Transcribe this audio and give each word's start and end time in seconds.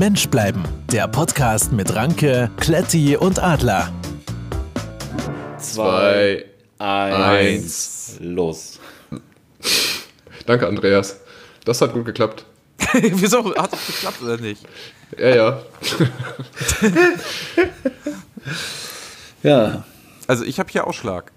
Mensch 0.00 0.28
bleiben. 0.30 0.64
Der 0.90 1.06
Podcast 1.08 1.72
mit 1.72 1.94
Ranke, 1.94 2.50
Kletti 2.56 3.18
und 3.18 3.38
Adler. 3.38 3.92
Zwei, 5.58 6.46
eins, 6.78 8.16
los. 8.18 8.80
Danke, 10.46 10.66
Andreas. 10.68 11.20
Das 11.66 11.82
hat 11.82 11.92
gut 11.92 12.06
geklappt. 12.06 12.46
Wieso? 12.94 13.54
Hat 13.54 13.74
es 13.74 13.86
geklappt 13.88 14.22
oder 14.22 14.38
nicht? 14.38 14.64
Ja, 15.18 15.36
ja. 15.36 15.62
Ja. 19.42 19.84
Also 20.26 20.44
ich 20.44 20.58
habe 20.58 20.72
hier 20.72 20.86
Ausschlag. 20.86 21.30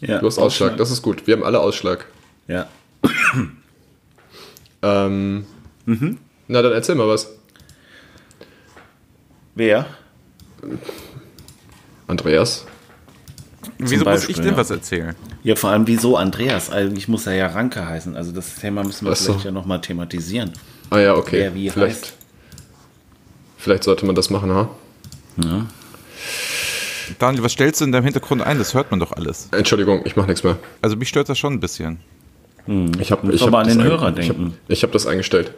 ja. 0.00 0.18
Du 0.18 0.26
hast 0.26 0.38
Ausschlag, 0.38 0.78
das 0.78 0.90
ist 0.90 1.02
gut. 1.02 1.26
Wir 1.26 1.36
haben 1.36 1.44
alle 1.44 1.60
Ausschlag. 1.60 2.06
Ja. 2.48 2.68
Ähm, 4.80 5.44
Na, 6.48 6.62
dann 6.62 6.72
erzähl 6.72 6.94
mal 6.94 7.08
was. 7.08 7.28
Wer? 9.54 9.86
Andreas. 12.06 12.66
Wieso 13.78 13.94
muss 13.96 14.00
ich 14.00 14.04
Beispiel, 14.04 14.34
denn 14.36 14.52
ja. 14.52 14.56
was 14.56 14.70
erzählen? 14.70 15.14
Ja, 15.42 15.56
vor 15.56 15.70
allem 15.70 15.86
wieso 15.86 16.16
Andreas? 16.16 16.70
Eigentlich 16.70 17.08
muss 17.08 17.26
er 17.26 17.34
ja 17.34 17.46
Ranke 17.48 17.86
heißen. 17.86 18.16
Also 18.16 18.32
das 18.32 18.54
Thema 18.56 18.84
müssen 18.84 19.06
wir 19.06 19.12
Ach 19.12 19.16
so. 19.16 19.32
vielleicht 19.32 19.44
ja 19.46 19.50
nochmal 19.50 19.80
thematisieren. 19.80 20.52
Ah 20.90 20.98
ja, 20.98 21.14
okay. 21.14 21.40
Wer 21.40 21.54
wie 21.54 21.70
vielleicht, 21.70 22.02
heißt. 22.02 22.12
vielleicht 23.58 23.84
sollte 23.84 24.06
man 24.06 24.14
das 24.14 24.30
machen, 24.30 24.50
ha? 24.52 24.68
Daniel, 27.18 27.42
was 27.42 27.52
stellst 27.52 27.80
du 27.80 27.84
in 27.84 27.92
deinem 27.92 28.04
Hintergrund 28.04 28.42
ein? 28.42 28.58
Das 28.58 28.74
hört 28.74 28.90
man 28.90 29.00
doch 29.00 29.12
alles. 29.12 29.48
Entschuldigung, 29.52 30.02
ich 30.04 30.16
mache 30.16 30.28
nichts 30.28 30.44
mehr. 30.44 30.58
Also 30.80 30.96
mich 30.96 31.08
stört 31.08 31.28
das 31.28 31.38
schon 31.38 31.54
ein 31.54 31.60
bisschen. 31.60 31.98
Ich 32.98 33.10
habe 33.10 33.26
Muss 33.26 33.36
ich 33.36 33.42
aber 33.42 33.58
hab 33.58 33.66
an 33.66 33.68
den 33.68 33.82
Hörer 33.82 34.06
hab- 34.08 34.16
denken. 34.16 34.54
Ich 34.68 34.82
habe 34.82 34.92
das 34.92 35.06
eingestellt. 35.06 35.52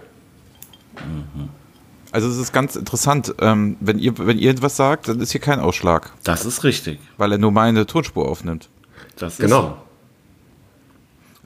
Also 2.14 2.28
es 2.28 2.36
ist 2.36 2.52
ganz 2.52 2.76
interessant, 2.76 3.34
ähm, 3.40 3.76
wenn 3.80 3.98
ihr 3.98 4.16
wenn 4.18 4.38
ihr 4.38 4.48
etwas 4.52 4.76
sagt, 4.76 5.08
dann 5.08 5.18
ist 5.18 5.32
hier 5.32 5.40
kein 5.40 5.58
Ausschlag, 5.58 6.12
Das 6.22 6.44
ist 6.44 6.62
richtig. 6.62 7.00
weil 7.18 7.32
er 7.32 7.38
nur 7.38 7.50
meine 7.50 7.86
Tonspur 7.86 8.28
aufnimmt. 8.28 8.68
Das 9.16 9.32
ist 9.32 9.40
Genau. 9.40 9.82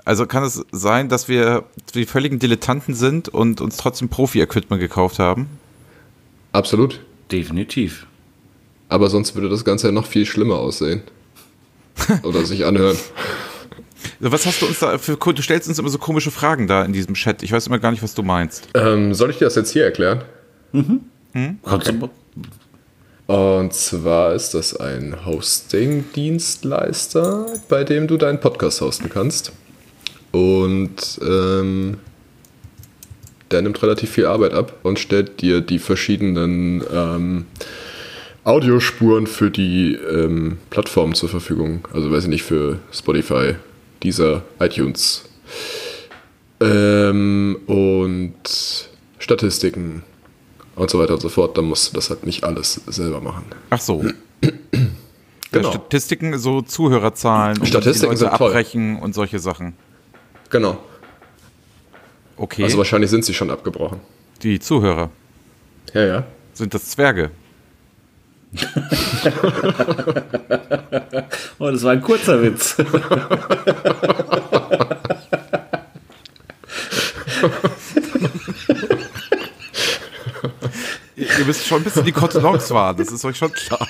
Also 0.05 0.27
kann 0.27 0.44
es 0.44 0.62
sein, 0.70 1.08
dass 1.08 1.27
wir 1.27 1.64
die 1.94 2.05
völligen 2.05 2.39
Dilettanten 2.39 2.94
sind 2.94 3.30
und 3.30 3.62
uns 3.62 3.78
trotzdem 3.78 4.11
Profi-Equipment 4.11 4.78
gekauft 4.78 5.19
haben? 5.19 5.48
Absolut. 6.52 6.92
So. 6.92 6.98
Definitiv. 7.33 8.06
Aber 8.91 9.08
sonst 9.08 9.34
würde 9.34 9.48
das 9.48 9.64
Ganze 9.64 9.86
ja 9.86 9.92
noch 9.92 10.05
viel 10.06 10.27
schlimmer 10.27 10.56
aussehen. 10.56 11.00
Oder 12.24 12.44
sich 12.44 12.66
anhören. 12.66 12.98
Was 14.20 14.44
hast 14.44 14.61
du 14.61 14.66
uns 14.66 14.80
da 14.80 14.98
für 14.98 15.16
du 15.16 15.41
stellst 15.42 15.66
uns 15.66 15.78
immer 15.78 15.89
so 15.89 15.96
komische 15.96 16.30
Fragen 16.30 16.66
da 16.66 16.84
in 16.84 16.92
diesem 16.92 17.14
Chat. 17.14 17.42
Ich 17.42 17.52
weiß 17.52 17.69
immer 17.69 17.78
gar 17.78 17.91
nicht, 17.91 18.02
was 18.02 18.14
du 18.14 18.22
meinst. 18.22 18.69
Ähm, 18.74 19.14
soll 19.14 19.30
ich 19.30 19.39
dir 19.39 19.46
das 19.46 19.55
jetzt 19.55 19.72
hier 19.72 19.84
erklären? 19.84 20.24
Kannst 21.64 21.88
du- 21.88 22.11
Und 23.27 23.74
zwar 23.74 24.34
ist 24.34 24.55
das 24.55 24.74
ein 24.77 25.27
Hosting-Dienstleister, 25.27 27.47
bei 27.69 27.84
dem 27.84 28.06
du 28.06 28.16
deinen 28.16 28.41
Podcast 28.41 28.80
hosten 28.80 29.11
kannst. 29.11 29.52
Und 30.33 31.19
ähm, 31.22 31.98
der 33.50 33.62
nimmt 33.62 33.83
relativ 33.83 34.11
viel 34.11 34.27
Arbeit 34.27 34.52
ab 34.52 34.74
und 34.83 34.98
stellt 34.98 35.41
dir 35.41 35.61
die 35.61 35.78
verschiedenen 35.78 36.83
ähm, 36.92 37.46
Audiospuren 38.44 39.27
für 39.27 39.50
die 39.50 39.94
ähm, 39.94 40.58
Plattformen 40.70 41.14
zur 41.14 41.28
Verfügung. 41.28 41.86
Also 41.92 42.11
weiß 42.11 42.24
ich 42.24 42.30
nicht, 42.30 42.42
für 42.44 42.78
Spotify, 42.92 43.55
Deezer, 44.02 44.42
iTunes. 44.61 45.24
Ähm, 46.61 47.58
und 47.66 48.89
Statistiken 49.19 50.02
und 50.78 50.90
so 50.90 50.98
weiter 50.98 51.14
und 51.14 51.20
so 51.20 51.28
fort. 51.28 51.56
Dann 51.58 51.64
musst 51.66 51.90
du 51.90 51.94
das 51.96 52.10
halt 52.10 52.24
nicht 52.26 52.44
alles 52.44 52.80
selber 52.86 53.20
machen. 53.20 53.44
Ach 53.70 53.80
so. 53.80 54.04
Genau. 55.50 55.68
Ja, 55.68 55.72
Statistiken, 55.76 56.38
so 56.38 56.60
Zuhörerzahlen, 56.60 57.56
und 57.58 57.66
Statistiken 57.66 58.00
die 58.00 58.06
Leute 58.08 58.18
sind 58.18 58.36
toll. 58.36 58.48
abbrechen 58.50 58.98
und 58.98 59.14
solche 59.14 59.38
Sachen. 59.38 59.72
Genau. 60.50 60.77
Okay. 62.36 62.64
Also 62.64 62.77
wahrscheinlich 62.77 63.08
sind 63.08 63.24
sie 63.24 63.33
schon 63.33 63.50
abgebrochen. 63.50 63.98
die 64.42 64.61
Zuhörer 64.61 65.08
Ja, 65.94 66.05
ja. 66.05 66.24
sind 66.52 66.74
das 66.74 66.84
Zwerge. 66.90 67.30
Oh, 71.61 71.70
das 71.70 71.83
war 71.83 71.92
ein 71.92 72.02
kurzer 72.02 72.40
Witz. 72.42 72.77
Ihr, 81.17 81.27
ihr 81.38 81.38
müsst 81.48 81.67
schon 81.67 81.79
ein 81.81 81.85
bisschen 81.85 82.05
die 82.05 82.13
Kontenance 82.13 82.73
wahren, 82.75 82.97
das 82.98 83.11
ist 83.11 83.25
euch 83.25 83.36
schon 83.36 83.53
klar. 83.53 83.86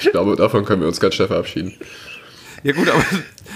Ich 0.00 0.10
glaube, 0.10 0.36
davon 0.36 0.64
können 0.64 0.82
wir 0.82 0.88
uns 0.88 1.00
ganz 1.00 1.14
schnell 1.14 1.28
verabschieden. 1.28 1.74
Ja 2.62 2.72
gut, 2.72 2.88
aber 2.88 3.02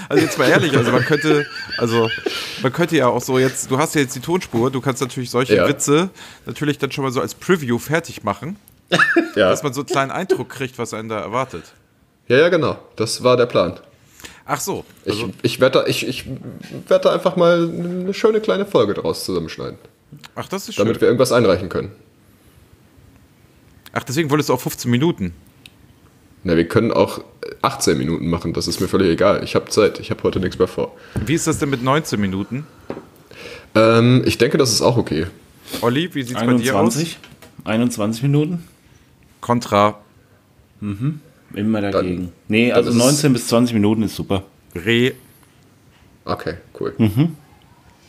also 0.08 0.22
jetzt 0.24 0.38
mal 0.38 0.48
ehrlich, 0.48 0.76
also 0.76 0.90
man 0.92 1.04
könnte, 1.04 1.46
also 1.78 2.08
man 2.62 2.72
könnte 2.72 2.96
ja 2.96 3.08
auch 3.08 3.20
so 3.22 3.38
jetzt, 3.38 3.70
du 3.70 3.78
hast 3.78 3.94
ja 3.94 4.00
jetzt 4.02 4.14
die 4.14 4.20
Tonspur, 4.20 4.70
du 4.70 4.80
kannst 4.80 5.00
natürlich 5.00 5.30
solche 5.30 5.56
Ja. 5.56 5.68
Witze 5.68 6.10
natürlich 6.46 6.78
dann 6.78 6.90
schon 6.92 7.04
mal 7.04 7.10
so 7.10 7.20
als 7.20 7.34
Preview 7.34 7.78
fertig 7.78 8.22
machen, 8.24 8.56
Ja, 9.36 9.50
dass 9.50 9.62
man 9.62 9.72
so 9.72 9.80
einen 9.80 9.86
kleinen 9.88 10.10
Eindruck 10.10 10.48
kriegt, 10.48 10.78
was 10.78 10.94
einen 10.94 11.08
da 11.08 11.20
erwartet. 11.20 11.64
ja, 12.28 12.38
ja 12.38 12.48
genau. 12.48 12.78
Das 12.96 13.22
war 13.22 13.36
der 13.36 13.46
Plan. 13.46 13.78
Ach 14.46 14.60
so, 14.60 14.84
Ich, 15.04 15.12
also, 15.12 15.30
ich 15.42 15.60
werde 15.60 15.80
da, 15.80 15.86
ich, 15.86 16.06
ich 16.06 16.24
werd 16.88 17.04
da 17.04 17.12
einfach 17.12 17.36
mal 17.36 17.68
eine 17.68 18.14
schöne 18.14 18.40
kleine 18.40 18.66
Folge 18.66 18.94
draus 18.94 19.24
zusammenschneiden, 19.24 19.78
ach 20.34 20.48
das 20.48 20.68
ist 20.68 20.74
schön. 20.76 20.84
damit 20.86 21.00
wir 21.00 21.08
irgendwas 21.08 21.32
einreichen 21.32 21.68
können. 21.68 21.90
Ach, 23.92 24.04
deswegen 24.04 24.30
wolltest 24.30 24.48
du 24.48 24.54
auch 24.54 24.60
15 24.60 24.90
Minuten. 24.90 25.32
Na, 26.44 26.56
wir 26.56 26.66
können 26.68 26.92
auch 26.92 27.22
18 27.62 27.98
Minuten 27.98 28.28
machen, 28.30 28.52
das 28.52 28.66
ist 28.68 28.80
mir 28.80 28.88
völlig 28.88 29.08
egal. 29.10 29.42
Ich 29.44 29.54
habe 29.54 29.68
Zeit, 29.68 29.98
ich 30.00 30.10
habe 30.10 30.22
heute 30.22 30.40
nichts 30.40 30.58
mehr 30.58 30.68
vor. 30.68 30.96
Wie 31.26 31.34
ist 31.34 31.46
das 31.46 31.58
denn 31.58 31.70
mit 31.70 31.82
19 31.82 32.20
Minuten? 32.20 32.66
Ähm, 33.74 34.22
ich 34.24 34.38
denke, 34.38 34.56
das 34.58 34.72
ist 34.72 34.80
auch 34.80 34.96
okay. 34.96 35.26
Olli, 35.82 36.14
wie 36.14 36.22
sieht's 36.22 36.40
bei 36.40 36.46
dir 36.54 36.74
aus? 36.76 36.96
21? 36.96 37.18
21 37.64 38.22
Minuten? 38.22 38.64
Kontra 39.40 40.00
Immer 41.54 41.80
dagegen. 41.80 42.32
nee, 42.48 42.68
dann 42.68 42.76
also 42.78 42.90
ist 42.90 42.96
es- 42.96 43.02
19 43.02 43.32
bis 43.34 43.46
20 43.48 43.74
Minuten 43.74 44.02
ist 44.02 44.14
super. 44.16 44.44
Re. 44.74 45.12
Okay, 46.24 46.54
cool. 46.78 46.94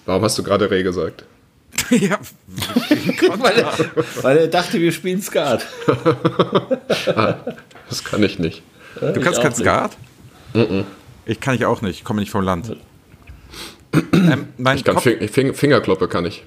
Warum 0.05 0.23
hast 0.23 0.37
du 0.37 0.43
gerade 0.43 0.69
Reh 0.71 0.83
gesagt? 0.83 1.25
ja, 1.91 2.17
Kontra. 3.19 3.73
Weil 4.21 4.37
er 4.37 4.47
dachte, 4.47 4.79
wir 4.79 4.91
spielen 4.91 5.21
Skat. 5.21 5.65
Das 7.89 8.03
kann 8.05 8.23
ich 8.23 8.39
nicht. 8.39 8.63
Du 9.01 9.19
kannst 9.19 9.39
auch 9.39 9.43
kein 9.43 9.51
nicht. 9.51 9.59
Skat? 9.61 9.97
Ich 11.25 11.39
kann 11.41 11.55
ich 11.55 11.65
auch 11.65 11.81
nicht, 11.81 11.97
ich 11.99 12.03
komme 12.05 12.21
nicht 12.21 12.31
vom 12.31 12.43
Land. 12.43 12.77
ähm, 14.13 14.47
mein 14.57 14.77
Ich 14.77 14.85
kann 14.85 14.95
Kopf, 14.95 15.03
Fing 15.03 15.27
Fing 15.27 15.53
Fingerkloppe 15.53 16.07
kann 16.07 16.25
ich. 16.25 16.45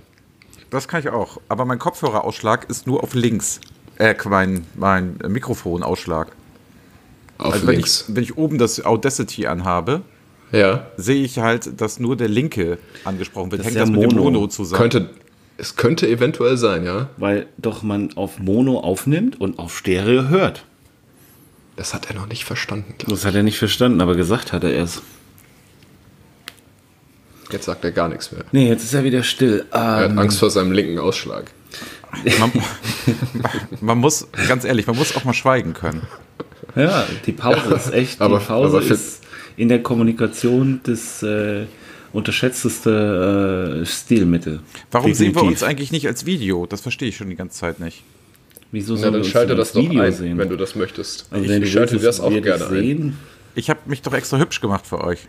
das 0.70 0.88
kann 0.88 1.00
ich 1.00 1.10
auch. 1.10 1.38
Aber 1.48 1.66
mein 1.66 1.78
Kopfhörerausschlag 1.78 2.70
ist 2.70 2.86
nur 2.86 3.02
auf 3.02 3.12
links. 3.14 3.60
Äh, 3.98 4.14
mein, 4.24 4.66
mein 4.74 5.18
Mikrofonausschlag. 5.28 6.28
Auf 7.38 7.52
Also 7.54 7.66
wenn 7.66 7.74
links. 7.76 8.06
ich, 8.08 8.16
wenn 8.16 8.22
ich 8.22 8.38
oben 8.38 8.56
das 8.58 8.82
Audacity 8.84 9.46
anhabe, 9.46 10.00
Ja. 10.53 10.87
sehe 10.97 11.25
ich 11.25 11.38
halt, 11.38 11.81
dass 11.81 11.99
nur 11.99 12.16
der 12.16 12.28
linke 12.28 12.78
angesprochen 13.05 13.50
wird. 13.50 13.60
Das 13.60 13.66
Hängt 13.66 13.77
ist 13.77 13.81
das 13.82 13.88
ja 13.88 13.94
mit 13.94 14.03
dem 14.10 14.16
Mono. 14.19 14.31
Mono 14.31 14.47
zusammen? 14.47 14.81
Könnte, 14.81 15.10
es 15.56 15.77
könnte 15.77 16.09
eventuell 16.09 16.56
sein, 16.56 16.84
ja. 16.84 17.09
Weil 17.16 17.47
doch 17.59 17.82
man 17.82 18.12
auf 18.16 18.38
Mono 18.38 18.78
aufnimmt 18.81 19.41
und 19.41 19.59
auf 19.59 19.77
Stereo 19.77 20.28
hört. 20.28 20.65
Das 21.77 21.93
hat 21.93 22.09
er 22.09 22.15
noch 22.15 22.27
nicht 22.28 22.44
verstanden. 22.44 22.94
Das 23.09 23.25
hat 23.25 23.34
er 23.34 23.43
nicht 23.43 23.59
verstanden, 23.59 24.00
aber 24.00 24.15
gesagt 24.15 24.53
hat 24.53 24.62
er 24.62 24.72
erst. 24.72 25.03
ich. 27.47 27.53
Jetzt 27.53 27.66
sagt 27.66 27.84
er 27.84 27.93
gar 27.93 28.09
nichts 28.09 28.33
mehr. 28.33 28.44
Nee, 28.53 28.69
jetzt 28.69 28.84
ist 28.84 28.94
er 28.94 29.04
wieder 29.04 29.22
still. 29.22 29.65
Er 29.71 30.04
Ähm, 30.07 30.13
hat 30.13 30.18
Angst 30.24 30.39
vor 30.39 30.51
seinem 30.51 30.72
linken 30.72 30.98
Ausschlag. 30.98 31.51
Man, 32.39 32.53
man 33.80 33.98
muss, 33.98 34.28
ganz 34.48 34.65
ehrlich, 34.65 34.86
man 34.86 34.97
muss 34.97 35.16
auch 35.16 35.24
mal 35.24 35.34
schweigen 35.34 35.74
können. 35.74 36.03
ja, 36.77 37.04
die 37.27 37.33
Pause 37.33 37.74
ist 37.74 37.92
echt. 37.92 38.21
aber- 38.21 38.39
die 38.39 38.45
Pause 38.45 38.77
aber 38.77 38.86
für- 38.86 38.95
ist 38.95 39.23
in 39.56 39.68
der 39.68 39.83
Kommunikation 39.83 40.80
das 40.84 41.22
äh, 41.22 41.65
unterschätzteste 42.12 43.80
äh, 43.83 43.86
Stilmittel. 43.86 44.60
Warum 44.91 45.15
sehen 45.15 45.28
wir 45.28 45.33
Definitiv. 45.34 45.51
uns 45.51 45.62
eigentlich 45.62 45.92
nicht 45.92 46.06
als 46.06 46.27
Video? 46.27 46.66
Das 46.66 46.80
verstehe 46.80 47.09
ich 47.09 47.16
schon 47.16 47.28
die 47.30 47.36
ganze 47.36 47.59
Zeit 47.59 47.80
nicht. 47.80 48.03
Wieso 48.72 48.97
sollen 48.97 49.03
wir 49.03 49.10
dann 49.12 49.21
uns 49.22 49.28
schalte 49.28 49.54
das 49.54 49.68
als 49.68 49.72
doch 49.74 49.83
Video 49.83 50.03
ein, 50.03 50.12
sehen? 50.12 50.39
wenn 50.39 50.48
du 50.48 50.56
das 50.56 50.74
möchtest. 50.74 51.27
also 51.30 51.45
ich 51.45 51.51
wenn 51.51 51.60
du 51.60 51.66
ich 51.66 51.72
schalte 51.72 51.98
das 51.98 52.21
auch 52.21 52.30
gerne 52.30 52.65
ein. 52.66 52.71
sehen. 52.71 53.18
Ich 53.54 53.71
habe 53.71 53.80
mich 53.86 54.03
doch 54.03 54.12
extra 54.12 54.39
hübsch 54.39 54.60
gemacht 54.60 54.86
für 54.86 55.01
euch. 55.03 55.28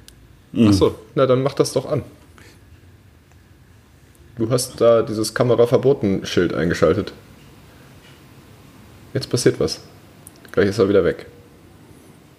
Achso, 0.57 0.95
na 1.15 1.25
dann 1.25 1.43
mach 1.43 1.53
das 1.53 1.73
doch 1.73 1.85
an. 1.85 2.01
Du 4.37 4.49
hast 4.49 4.81
da 4.81 5.01
dieses 5.01 5.33
Kameraverboten-Schild 5.33 6.53
eingeschaltet. 6.53 7.13
Jetzt 9.13 9.29
passiert 9.29 9.59
was. 9.59 9.81
Gleich 10.51 10.67
ist 10.69 10.77
er 10.79 10.89
wieder 10.89 11.03
weg. 11.05 11.25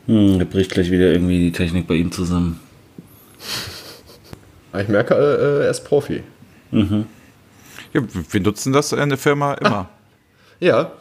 Hm, 0.07 0.39
da 0.39 0.45
bricht 0.45 0.71
gleich 0.73 0.91
wieder 0.91 1.13
irgendwie 1.13 1.39
die 1.41 1.53
Technik 1.53 1.87
bei 1.87 1.95
ihm 1.95 2.13
zusammen. 2.13 2.61
Aber 4.73 4.83
ich 4.83 4.89
merke, 4.89 5.15
äh, 5.15 5.65
er 5.65 5.71
ist 5.71 5.85
Profi. 5.85 6.23
Ja, 6.71 7.05
wir 7.93 8.41
nutzen 8.41 8.73
das 8.73 8.93
in 8.93 9.09
der 9.09 9.19
Firma 9.19 9.55
immer. 9.55 9.89
Ja. 10.61 10.93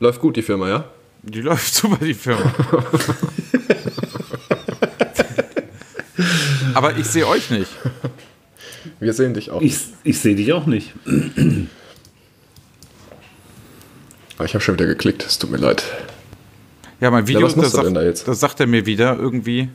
Läuft 0.00 0.20
gut, 0.20 0.36
die 0.36 0.42
Firma, 0.42 0.68
ja? 0.68 0.84
Die 1.22 1.40
läuft 1.40 1.74
super, 1.74 2.04
die 2.04 2.14
Firma. 2.14 2.52
Aber 6.74 6.96
ich 6.96 7.06
sehe 7.06 7.26
euch 7.26 7.50
nicht. 7.50 7.70
Wir 9.00 9.12
sehen 9.12 9.34
dich 9.34 9.50
auch. 9.50 9.60
Ich, 9.60 9.78
ich 10.02 10.18
sehe 10.18 10.34
dich 10.34 10.52
auch 10.52 10.66
nicht. 10.66 10.92
Ah, 14.38 14.44
Ich 14.44 14.54
habe 14.54 14.62
schon 14.64 14.74
wieder 14.74 14.86
geklickt, 14.86 15.24
es 15.24 15.38
tut 15.38 15.50
mir 15.50 15.58
leid. 15.58 15.84
Ja, 17.00 17.10
mein 17.10 17.26
Video, 17.26 17.42
was 17.42 17.56
machst 17.56 17.74
da, 17.74 17.78
du 17.78 17.84
denn 17.84 17.94
sagt, 17.94 18.04
da 18.04 18.08
jetzt? 18.08 18.28
da 18.28 18.34
sagt 18.34 18.60
er 18.60 18.66
mir 18.66 18.86
wieder 18.86 19.18
irgendwie, 19.18 19.68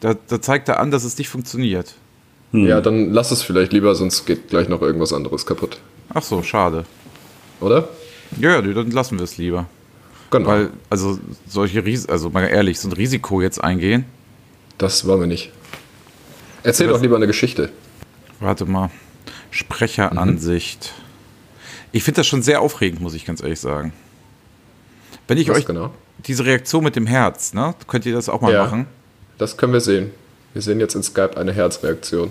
da, 0.00 0.14
da 0.28 0.40
zeigt 0.40 0.68
er 0.68 0.80
an, 0.80 0.90
dass 0.90 1.04
es 1.04 1.16
nicht 1.18 1.28
funktioniert. 1.28 1.94
Ja, 2.52 2.80
dann 2.80 3.12
lass 3.12 3.30
es 3.30 3.42
vielleicht 3.42 3.72
lieber, 3.72 3.94
sonst 3.94 4.24
geht 4.24 4.48
gleich 4.48 4.68
noch 4.68 4.80
irgendwas 4.80 5.12
anderes 5.12 5.44
kaputt. 5.46 5.78
Ach 6.14 6.22
so, 6.22 6.42
schade. 6.42 6.84
Oder? 7.60 7.88
Ja, 8.40 8.50
ja, 8.52 8.62
dann 8.62 8.90
lassen 8.90 9.18
wir 9.18 9.24
es 9.24 9.36
lieber. 9.36 9.66
Genau. 10.30 10.46
Weil, 10.48 10.70
also, 10.90 11.18
solche 11.46 11.84
Ris 11.84 12.06
also 12.06 12.30
mal 12.30 12.44
ehrlich, 12.46 12.80
so 12.80 12.88
ein 12.88 12.92
Risiko 12.92 13.40
jetzt 13.42 13.62
eingehen. 13.62 14.04
das 14.78 15.06
wollen 15.06 15.20
wir 15.20 15.26
nicht. 15.26 15.52
Erzähl 16.62 16.86
Das- 16.88 16.96
doch 16.96 17.02
lieber 17.02 17.16
eine 17.16 17.26
Geschichte. 17.26 17.70
Warte 18.40 18.64
mal. 18.66 18.90
Sprecheransicht. 19.50 20.94
Ich 21.92 22.02
finde 22.02 22.20
das 22.20 22.26
schon 22.26 22.42
sehr 22.42 22.60
aufregend, 22.60 23.00
muss 23.00 23.14
ich 23.14 23.24
ganz 23.24 23.42
ehrlich 23.42 23.60
sagen. 23.60 23.92
Wenn 25.28 25.38
ich 25.38 25.48
Was 25.48 25.58
euch 25.58 25.66
genau? 25.66 25.90
Diese 26.26 26.44
Reaktion 26.44 26.82
mit 26.84 26.96
dem 26.96 27.06
Herz, 27.06 27.52
ne? 27.54 27.74
Könnt 27.86 28.06
ihr 28.06 28.14
das 28.14 28.28
auch 28.28 28.40
mal 28.40 28.52
Ja. 28.52 28.64
machen? 28.64 28.86
Das 29.38 29.56
können 29.56 29.72
wir 29.72 29.80
sehen. 29.80 30.10
Wir 30.54 30.62
sehen 30.62 30.80
jetzt 30.80 30.94
in 30.94 31.02
Skype 31.02 31.36
eine 31.36 31.52
Herzreaktion. 31.52 32.30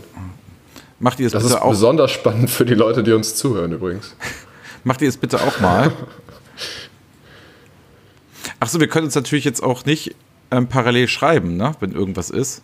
Macht 0.99 1.19
ihr 1.19 1.27
es 1.27 1.33
Das 1.33 1.43
ist 1.43 1.49
bitte 1.49 1.61
auch? 1.63 1.69
besonders 1.69 2.11
spannend 2.11 2.49
für 2.49 2.65
die 2.65 2.73
Leute, 2.73 3.03
die 3.03 3.11
uns 3.11 3.35
zuhören 3.35 3.71
übrigens. 3.73 4.15
Macht 4.83 5.01
ihr 5.01 5.09
es 5.09 5.17
bitte 5.17 5.39
auch 5.41 5.59
mal? 5.59 5.91
Achso, 8.59 8.79
wir 8.79 8.87
können 8.87 9.05
uns 9.05 9.15
natürlich 9.15 9.45
jetzt 9.45 9.61
auch 9.61 9.85
nicht 9.85 10.15
ähm, 10.51 10.67
parallel 10.67 11.07
schreiben, 11.07 11.57
ne? 11.57 11.73
Wenn 11.79 11.91
irgendwas 11.91 12.29
ist. 12.29 12.61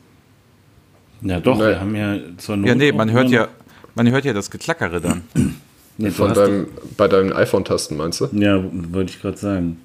Ja, 1.22 1.40
doch, 1.40 1.58
Nee. 1.58 1.66
wir 1.66 1.80
haben 1.80 1.96
ja 1.96 2.18
zur 2.38 2.58
Not. 2.58 2.68
Ja, 2.70 2.76
nee, 2.76 2.92
man 2.92 3.12
hört 3.12 3.30
ja, 3.30 3.48
man 3.96 4.10
hört 4.10 4.26
ja 4.26 4.34
das 4.34 4.50
Geklackere 4.50 5.02
dann. 5.02 5.24
Nee, 5.98 6.10
Von 6.10 6.34
deinem, 6.34 6.68
bei 6.98 7.08
deinen 7.08 7.32
iPhone-Tasten, 7.32 7.96
meinst 7.96 8.22
du? 8.22 8.30
ja, 8.32 8.64
wollte 8.92 9.12
ich 9.12 9.22
gerade 9.22 9.38
sagen. 9.38 9.84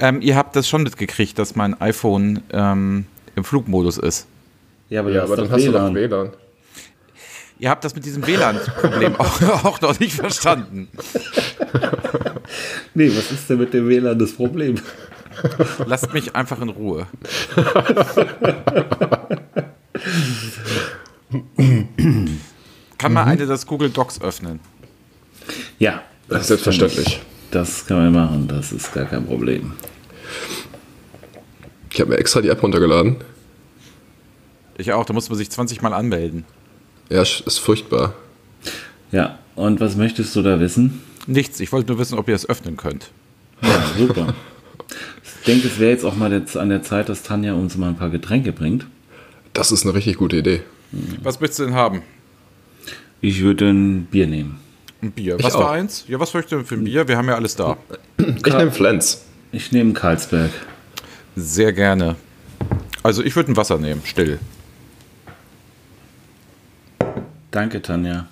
Ähm, 0.00 0.20
ihr 0.20 0.36
habt 0.36 0.54
das 0.56 0.68
schon 0.68 0.82
mitgekriegt, 0.82 1.38
dass 1.38 1.56
mein 1.56 1.80
iPhone 1.80 2.42
ähm, 2.52 3.06
im 3.34 3.44
Flugmodus 3.44 3.98
ist. 3.98 4.26
Ja, 4.88 5.00
aber, 5.00 5.10
Ja, 5.10 5.22
aber 5.24 5.36
dann 5.36 5.50
hast 5.50 5.64
du 5.66 5.72
doch 5.72 5.92
WLAN. 5.94 5.94
WLAN. 5.94 6.30
Ihr 7.58 7.70
habt 7.70 7.84
das 7.84 7.94
mit 7.94 8.04
diesem 8.04 8.26
WLAN-Problem 8.26 9.16
auch, 9.18 9.64
auch 9.64 9.80
noch 9.80 9.98
nicht 10.00 10.14
verstanden. 10.14 10.88
Nee, 12.94 13.10
was 13.14 13.32
ist 13.32 13.50
denn 13.50 13.58
mit 13.58 13.74
dem 13.74 13.88
WLAN 13.88 14.16
das 14.18 14.32
Problem? 14.32 14.76
Lasst 15.84 16.14
mich 16.14 16.36
einfach 16.36 16.60
in 16.60 16.68
Ruhe. 16.68 17.08
Kann 22.98 23.12
mal 23.12 23.24
eine 23.24 23.46
das 23.46 23.66
Google 23.66 23.90
Docs 23.90 24.20
öffnen? 24.20 24.60
Ja, 25.78 26.02
Das 26.28 26.42
ist 26.42 26.46
selbstverständlich. 26.48 27.20
Das 27.50 27.86
kann 27.86 27.98
man 27.98 28.12
machen, 28.12 28.48
das 28.48 28.72
ist 28.72 28.92
gar 28.92 29.04
kein 29.04 29.26
Problem. 29.26 29.72
Ich 31.92 32.00
habe 32.00 32.10
mir 32.10 32.18
extra 32.18 32.40
die 32.40 32.48
App 32.48 32.62
runtergeladen. 32.62 33.16
Ich 34.78 34.92
auch, 34.92 35.04
da 35.04 35.12
muss 35.12 35.28
man 35.28 35.38
sich 35.38 35.50
20 35.50 35.80
Mal 35.80 35.92
anmelden. 35.94 36.44
Ja, 37.08 37.22
ist 37.22 37.58
furchtbar. 37.58 38.14
Ja, 39.12 39.38
und 39.54 39.80
was 39.80 39.96
möchtest 39.96 40.34
du 40.36 40.42
da 40.42 40.60
wissen? 40.60 41.00
Nichts, 41.26 41.60
ich 41.60 41.72
wollte 41.72 41.88
nur 41.88 41.98
wissen, 41.98 42.18
ob 42.18 42.28
ihr 42.28 42.34
es 42.34 42.48
öffnen 42.48 42.76
könnt. 42.76 43.10
Ja, 43.62 43.82
super. 43.96 44.34
Ich 45.22 45.46
denke, 45.46 45.68
es 45.68 45.78
wäre 45.78 45.92
jetzt 45.92 46.04
auch 46.04 46.16
mal 46.16 46.32
jetzt 46.32 46.56
an 46.56 46.68
der 46.68 46.82
Zeit, 46.82 47.08
dass 47.08 47.22
Tanja 47.22 47.54
uns 47.54 47.76
mal 47.76 47.88
ein 47.88 47.96
paar 47.96 48.10
Getränke 48.10 48.52
bringt. 48.52 48.86
Das 49.52 49.72
ist 49.72 49.84
eine 49.84 49.94
richtig 49.94 50.16
gute 50.16 50.36
Idee. 50.36 50.62
Was 51.22 51.40
möchtest 51.40 51.60
du 51.60 51.64
denn 51.64 51.74
haben? 51.74 52.02
Ich 53.20 53.40
würde 53.40 53.70
ein 53.70 54.06
Bier 54.06 54.26
nehmen. 54.26 54.58
Ein 55.06 55.12
Bier. 55.12 55.36
Ich 55.38 55.44
was 55.44 55.54
auch. 55.54 55.60
für 55.60 55.70
eins? 55.70 56.04
Ja, 56.08 56.18
was 56.18 56.34
möchtest 56.34 56.52
du 56.52 56.56
denn 56.56 56.66
für 56.66 56.74
ein 56.74 56.82
Bier? 56.84 57.06
Wir 57.06 57.16
haben 57.16 57.28
ja 57.28 57.36
alles 57.36 57.54
da. 57.54 57.76
Ich 58.18 58.52
nehme 58.52 58.72
Flens. 58.72 59.22
Ich 59.52 59.70
nehme 59.70 59.92
Karlsberg. 59.92 60.50
Sehr 61.36 61.72
gerne. 61.72 62.16
Also 63.04 63.22
ich 63.22 63.36
würde 63.36 63.52
ein 63.52 63.56
Wasser 63.56 63.78
nehmen, 63.78 64.02
still. 64.04 64.40
Danke, 67.52 67.80
Tanja. 67.80 68.26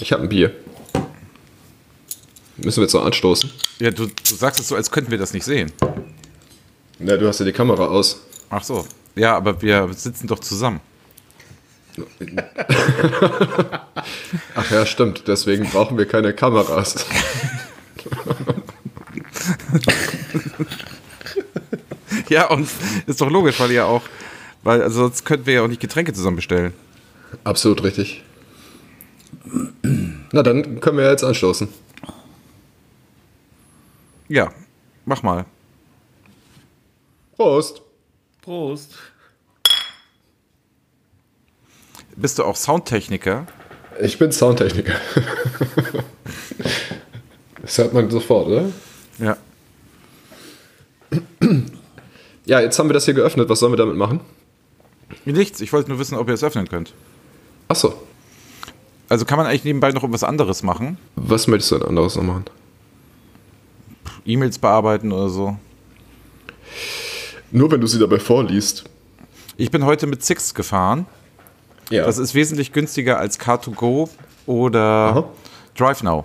Ich 0.00 0.12
habe 0.12 0.24
ein 0.24 0.28
Bier. 0.28 0.54
Müssen 2.58 2.76
wir 2.76 2.82
jetzt 2.82 2.92
noch 2.92 3.06
anstoßen? 3.06 3.50
Ja, 3.78 3.90
du, 3.90 4.06
du 4.06 4.34
sagst 4.34 4.60
es 4.60 4.68
so, 4.68 4.76
als 4.76 4.90
könnten 4.90 5.10
wir 5.10 5.18
das 5.18 5.32
nicht 5.32 5.44
sehen. 5.44 5.72
Ja, 6.98 7.16
du 7.16 7.26
hast 7.26 7.38
ja 7.40 7.46
die 7.46 7.52
Kamera 7.52 7.86
aus. 7.86 8.20
Ach 8.50 8.62
so. 8.62 8.86
Ja, 9.14 9.34
aber 9.34 9.62
wir 9.62 9.90
sitzen 9.94 10.26
doch 10.26 10.40
zusammen. 10.40 10.80
Ach 14.54 14.70
ja, 14.70 14.86
stimmt. 14.86 15.24
Deswegen 15.26 15.68
brauchen 15.68 15.98
wir 15.98 16.06
keine 16.06 16.32
Kameras. 16.32 17.06
Ja, 22.28 22.48
und 22.48 22.68
ist 23.06 23.20
doch 23.20 23.30
logisch, 23.30 23.58
weil 23.58 23.72
ihr 23.72 23.86
auch, 23.86 24.02
weil 24.62 24.82
also 24.82 25.00
sonst 25.02 25.24
könnten 25.24 25.46
wir 25.46 25.54
ja 25.54 25.62
auch 25.62 25.68
nicht 25.68 25.80
Getränke 25.80 26.12
zusammen 26.12 26.36
bestellen. 26.36 26.72
Absolut 27.44 27.82
richtig. 27.82 28.22
Na, 29.82 30.42
dann 30.42 30.80
können 30.80 30.98
wir 30.98 31.10
jetzt 31.10 31.24
anstoßen. 31.24 31.68
Ja, 34.28 34.52
mach 35.04 35.24
mal. 35.24 35.44
Prost. 37.36 37.82
Prost. 38.42 38.94
Bist 42.20 42.38
du 42.38 42.44
auch 42.44 42.56
Soundtechniker? 42.56 43.46
Ich 44.00 44.18
bin 44.18 44.32
Soundtechniker. 44.32 44.94
Das 47.62 47.76
hört 47.78 47.92
man 47.92 48.10
sofort, 48.10 48.48
oder? 48.48 48.72
Ja. 49.18 49.36
Ja, 52.46 52.60
jetzt 52.60 52.78
haben 52.78 52.88
wir 52.88 52.94
das 52.94 53.04
hier 53.04 53.14
geöffnet. 53.14 53.48
Was 53.48 53.60
sollen 53.60 53.72
wir 53.72 53.76
damit 53.76 53.96
machen? 53.96 54.20
Nichts, 55.24 55.60
ich 55.60 55.72
wollte 55.72 55.90
nur 55.90 56.00
wissen, 56.00 56.16
ob 56.16 56.26
ihr 56.26 56.34
es 56.34 56.42
öffnen 56.42 56.68
könnt. 56.68 56.94
Achso. 57.68 57.94
Also 59.08 59.24
kann 59.24 59.36
man 59.36 59.46
eigentlich 59.46 59.64
nebenbei 59.64 59.92
noch 59.92 60.02
irgendwas 60.02 60.24
anderes 60.24 60.64
machen? 60.64 60.98
Was 61.14 61.46
möchtest 61.46 61.70
du 61.70 61.78
denn 61.78 61.88
anderes 61.88 62.16
noch 62.16 62.24
machen? 62.24 62.46
E-Mails 64.24 64.58
bearbeiten 64.58 65.12
oder 65.12 65.28
so? 65.28 65.56
Nur 67.52 67.70
wenn 67.70 67.80
du 67.80 67.86
sie 67.86 68.00
dabei 68.00 68.18
vorliest. 68.18 68.84
Ich 69.58 69.70
bin 69.70 69.84
heute 69.84 70.08
mit 70.08 70.24
Six 70.24 70.54
gefahren. 70.54 71.06
Ja. 71.90 72.06
Das 72.06 72.18
ist 72.18 72.34
wesentlich 72.34 72.72
günstiger 72.72 73.18
als 73.18 73.38
Car2Go 73.38 74.08
oder. 74.46 75.28
DriveNow. 75.76 76.24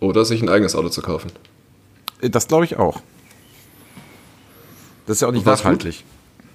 Oder 0.00 0.24
sich 0.24 0.42
ein 0.42 0.48
eigenes 0.48 0.74
Auto 0.74 0.88
zu 0.88 1.02
kaufen. 1.02 1.30
Das 2.20 2.48
glaube 2.48 2.64
ich 2.64 2.76
auch. 2.76 3.00
Das 5.06 5.16
ist 5.16 5.20
ja 5.20 5.28
auch 5.28 5.32
nicht 5.32 5.44
gut? 5.44 5.52
nachhaltig. 5.52 6.04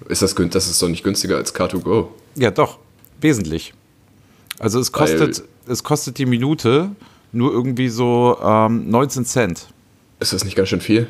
Ist 0.08 0.22
das, 0.22 0.34
das 0.34 0.68
ist 0.68 0.82
doch 0.82 0.88
nicht 0.88 1.04
günstiger 1.04 1.36
als 1.36 1.54
Car2Go. 1.54 2.08
Ja, 2.34 2.50
doch. 2.50 2.78
Wesentlich. 3.20 3.74
Also 4.58 4.80
es 4.80 4.92
kostet, 4.92 5.42
es 5.66 5.82
kostet 5.84 6.18
die 6.18 6.26
Minute 6.26 6.90
nur 7.32 7.52
irgendwie 7.52 7.88
so 7.88 8.38
ähm, 8.42 8.88
19 8.90 9.24
Cent. 9.24 9.66
Ist 10.20 10.32
das 10.32 10.44
nicht 10.44 10.56
ganz 10.56 10.68
schön 10.70 10.80
viel? 10.80 11.08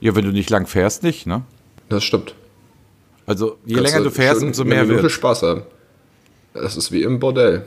Ja, 0.00 0.14
wenn 0.14 0.24
du 0.24 0.32
nicht 0.32 0.50
lang 0.50 0.66
fährst, 0.66 1.02
nicht, 1.02 1.26
ne? 1.26 1.42
Das 1.88 2.04
stimmt. 2.04 2.34
Also 3.26 3.58
je 3.64 3.76
Kannst 3.76 3.92
länger 3.92 4.04
du 4.04 4.10
fährst, 4.10 4.42
umso 4.42 4.64
mehr 4.64 4.88
wird. 4.88 5.10
Spaß 5.10 5.42
haben. 5.42 5.62
Das 6.54 6.76
ist 6.76 6.92
wie 6.92 7.02
im 7.02 7.18
Bordell. 7.20 7.66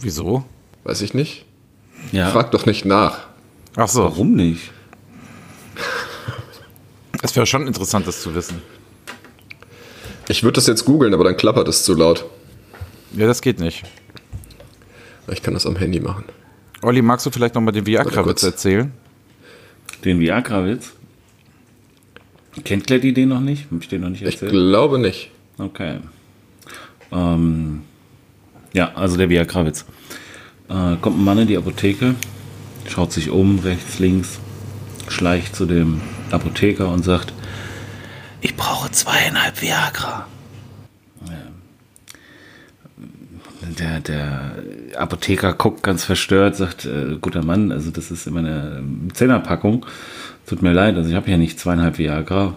Wieso? 0.00 0.44
Weiß 0.84 1.00
ich 1.02 1.14
nicht. 1.14 1.44
Ja, 2.12 2.30
Frag 2.30 2.50
doch 2.50 2.66
nicht 2.66 2.84
nach. 2.84 3.26
Ach 3.76 3.88
so, 3.88 4.04
warum 4.04 4.32
nicht? 4.34 4.70
es 7.22 7.34
wäre 7.34 7.46
schon 7.46 7.66
interessant, 7.66 8.06
das 8.06 8.20
zu 8.22 8.34
wissen. 8.34 8.60
Ich 10.28 10.42
würde 10.42 10.54
das 10.56 10.66
jetzt 10.66 10.84
googeln, 10.84 11.14
aber 11.14 11.24
dann 11.24 11.36
klappert 11.36 11.68
es 11.68 11.84
zu 11.84 11.94
laut. 11.94 12.24
Ja, 13.12 13.26
das 13.26 13.40
geht 13.42 13.60
nicht. 13.60 13.84
Ich 15.30 15.42
kann 15.42 15.54
das 15.54 15.66
am 15.66 15.76
Handy 15.76 16.00
machen. 16.00 16.24
Olli, 16.82 17.00
magst 17.02 17.24
du 17.26 17.30
vielleicht 17.30 17.54
nochmal 17.54 17.72
den 17.72 17.86
Viagra-Witz 17.86 18.42
erzählen? 18.42 18.92
Den 20.04 20.20
Viagra-Witz? 20.20 20.92
Kennt 22.64 22.86
Kletti 22.86 23.12
den 23.12 23.30
noch 23.30 23.40
nicht? 23.40 23.66
Hab 23.70 23.80
ich 23.80 23.88
den 23.88 24.02
noch 24.02 24.10
nicht 24.10 24.22
Ich 24.22 24.34
erzählt? 24.34 24.52
glaube 24.52 24.98
nicht. 24.98 25.30
Okay. 25.58 25.98
Ähm, 27.14 27.82
ja, 28.72 28.92
also 28.94 29.16
der 29.16 29.30
Viagra-Witz. 29.30 29.84
Äh, 30.68 30.96
kommt 31.00 31.18
ein 31.18 31.24
Mann 31.24 31.38
in 31.38 31.48
die 31.48 31.56
Apotheke, 31.56 32.14
schaut 32.88 33.12
sich 33.12 33.30
um, 33.30 33.60
rechts, 33.60 33.98
links, 33.98 34.40
schleicht 35.08 35.54
zu 35.54 35.66
dem 35.66 36.00
Apotheker 36.30 36.88
und 36.88 37.04
sagt, 37.04 37.32
ich 38.40 38.56
brauche 38.56 38.90
zweieinhalb 38.90 39.62
Viagra. 39.62 40.26
der, 43.78 44.00
der 44.00 44.52
Apotheker 44.96 45.52
guckt 45.52 45.82
ganz 45.82 46.04
verstört, 46.04 46.56
sagt, 46.56 46.84
äh, 46.84 47.16
guter 47.20 47.44
Mann, 47.44 47.72
also 47.72 47.90
das 47.90 48.10
ist 48.10 48.26
immer 48.26 48.40
eine 48.40 48.82
Zehnerpackung. 49.12 49.86
Tut 50.46 50.62
mir 50.62 50.72
leid, 50.72 50.96
also 50.96 51.08
ich 51.08 51.16
habe 51.16 51.30
ja 51.30 51.36
nicht 51.36 51.58
zweieinhalb 51.58 51.98
Viagra. 51.98 52.56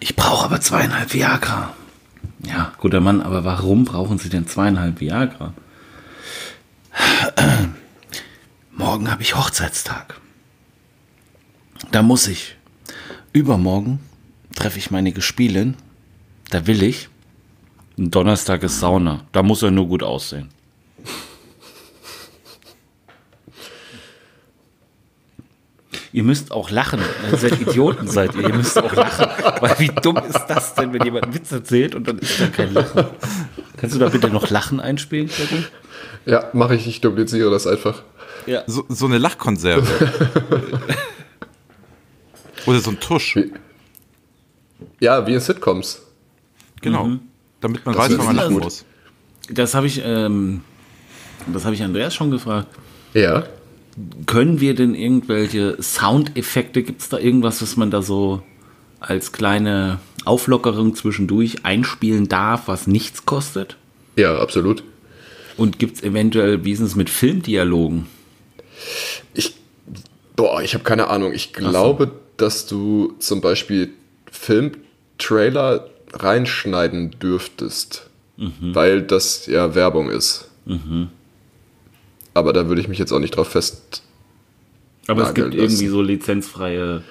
Ich 0.00 0.16
brauche 0.16 0.46
aber 0.46 0.60
zweieinhalb 0.60 1.12
Viagra. 1.12 1.74
Ja, 2.46 2.72
guter 2.78 3.00
Mann, 3.00 3.20
aber 3.20 3.44
warum 3.44 3.84
brauchen 3.84 4.18
Sie 4.18 4.28
denn 4.28 4.46
zweieinhalb 4.46 5.00
Viagra? 5.00 5.52
Morgen 8.70 9.10
habe 9.10 9.22
ich 9.22 9.34
Hochzeitstag. 9.34 10.20
Da 11.90 12.02
muss 12.02 12.28
ich. 12.28 12.56
Übermorgen 13.32 13.98
treffe 14.54 14.78
ich 14.78 14.90
meine 14.90 15.12
Gespielin. 15.12 15.76
Da 16.50 16.66
will 16.66 16.82
ich. 16.82 17.08
Donnerstag 17.96 18.62
ist 18.62 18.78
Sauna. 18.78 19.24
Da 19.32 19.42
muss 19.42 19.62
er 19.62 19.70
nur 19.70 19.88
gut 19.88 20.02
aussehen. 20.02 20.48
Ihr 26.16 26.24
müsst 26.24 26.50
auch 26.50 26.70
lachen. 26.70 26.98
Ihr 27.30 27.36
seid 27.36 27.60
Idioten, 27.60 28.08
seid 28.08 28.34
ihr. 28.36 28.48
Ihr 28.48 28.54
müsst 28.54 28.78
auch 28.78 28.94
lachen. 28.94 29.26
Weil 29.60 29.78
wie 29.78 29.88
dumm 29.88 30.16
ist 30.16 30.46
das 30.48 30.74
denn, 30.74 30.90
wenn 30.94 31.04
jemand 31.04 31.24
einen 31.24 31.34
Witz 31.34 31.52
erzählt 31.52 31.94
und 31.94 32.08
dann 32.08 32.16
ist 32.16 32.40
da 32.40 32.46
kein 32.46 32.72
Lachen? 32.72 33.04
Kannst 33.76 33.96
du 33.96 34.00
da 34.00 34.08
bitte 34.08 34.30
noch 34.30 34.48
Lachen 34.48 34.80
einspielen, 34.80 35.28
Kevin? 35.28 35.66
Ja, 36.24 36.48
mache 36.54 36.74
ich. 36.74 36.86
Ich 36.86 37.02
dupliziere 37.02 37.50
das 37.50 37.66
einfach. 37.66 38.02
Ja. 38.46 38.62
So, 38.66 38.86
so 38.88 39.04
eine 39.04 39.18
Lachkonserve. 39.18 39.86
Oder 42.64 42.80
so 42.80 42.92
ein 42.92 42.98
Tusch. 42.98 43.38
Ja, 44.98 45.26
wie 45.26 45.34
in 45.34 45.40
Sitcoms. 45.40 46.00
Genau. 46.80 47.10
Damit 47.60 47.84
man 47.84 47.94
Das 47.94 48.08
weiß, 48.08 48.18
wann 48.18 48.24
man 48.24 48.36
lachen 48.36 48.58
muss. 48.58 48.86
Das 49.50 49.74
habe 49.74 49.86
ich, 49.86 50.00
ähm, 50.02 50.62
das 51.52 51.66
habe 51.66 51.74
ich 51.74 51.82
Andreas 51.82 52.14
schon 52.14 52.30
gefragt. 52.30 52.68
Ja. 53.12 53.44
Können 54.26 54.60
wir 54.60 54.74
denn 54.74 54.94
irgendwelche 54.94 55.80
Soundeffekte, 55.80 56.82
gibt 56.82 57.00
es 57.00 57.08
da 57.08 57.18
irgendwas, 57.18 57.62
was 57.62 57.76
man 57.76 57.90
da 57.90 58.02
so 58.02 58.42
als 59.00 59.32
kleine 59.32 60.00
Auflockerung 60.24 60.94
zwischendurch 60.94 61.64
einspielen 61.64 62.28
darf, 62.28 62.68
was 62.68 62.86
nichts 62.86 63.24
kostet? 63.24 63.76
Ja, 64.16 64.38
absolut. 64.38 64.82
Und 65.56 65.78
gibt 65.78 65.96
es 65.96 66.02
eventuell, 66.02 66.64
wie 66.64 66.72
ist 66.72 66.80
es 66.80 66.96
mit 66.96 67.08
Filmdialogen? 67.08 68.06
Ich, 69.32 69.54
boah, 70.34 70.60
ich 70.62 70.74
habe 70.74 70.84
keine 70.84 71.08
Ahnung. 71.08 71.32
Ich 71.32 71.52
glaube, 71.54 72.12
dass 72.36 72.66
du 72.66 73.14
zum 73.18 73.40
Beispiel 73.40 73.92
Filmtrailer 74.30 75.88
reinschneiden 76.12 77.12
dürftest, 77.18 78.10
weil 78.60 79.02
das 79.02 79.46
ja 79.46 79.74
Werbung 79.74 80.10
ist. 80.10 80.50
Aber 82.36 82.52
da 82.52 82.68
würde 82.68 82.82
ich 82.82 82.88
mich 82.88 82.98
jetzt 82.98 83.12
auch 83.12 83.18
nicht 83.18 83.34
drauf 83.34 83.48
fest. 83.48 84.02
Aber 85.06 85.22
es 85.22 85.32
gibt 85.32 85.54
irgendwie 85.54 85.84
lassen. 85.84 85.90
so 85.90 86.02
lizenzfreie. 86.02 87.02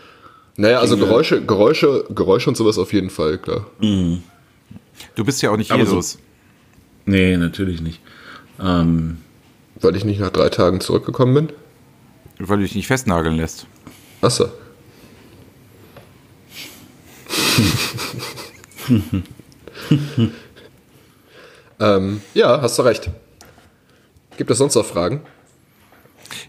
Naja, 0.55 0.79
also 0.79 0.95
Dinge. 0.95 1.07
Geräusche, 1.07 1.43
Geräusche, 1.43 2.05
Geräusche 2.13 2.47
und 2.49 2.55
sowas 2.55 2.77
auf 2.77 2.93
jeden 2.93 3.09
Fall, 3.09 3.39
klar. 3.39 3.65
Du 3.81 5.25
bist 5.25 5.41
ja 5.41 5.49
auch 5.49 5.57
nicht 5.57 5.71
Aber 5.71 5.83
so- 5.83 5.95
Jesus. 5.95 6.19
Nee, 7.05 7.37
natürlich 7.37 7.81
nicht. 7.81 8.01
Ähm, 8.61 9.17
Weil 9.81 9.95
ich 9.95 10.05
nicht 10.05 10.19
nach 10.19 10.29
drei 10.29 10.49
Tagen 10.49 10.79
zurückgekommen 10.79 11.33
bin. 11.33 11.49
Weil 12.37 12.57
du 12.57 12.63
dich 12.63 12.75
nicht 12.75 12.85
festnageln 12.87 13.35
lässt. 13.37 13.65
Achso. 14.21 14.49
ähm, 21.79 22.21
ja, 22.35 22.61
hast 22.61 22.77
du 22.77 22.83
recht. 22.83 23.09
Gibt 24.37 24.51
es 24.51 24.57
sonst 24.57 24.75
noch 24.75 24.85
Fragen? 24.85 25.21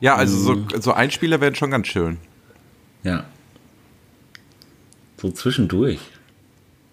Ja, 0.01 0.17
also 0.17 0.37
so, 0.37 0.81
so 0.81 0.93
Einspieler 0.93 1.41
wären 1.41 1.55
schon 1.55 1.71
ganz 1.71 1.87
schön. 1.87 2.19
ja. 3.03 3.25
So 5.19 5.31
zwischendurch. 5.31 5.99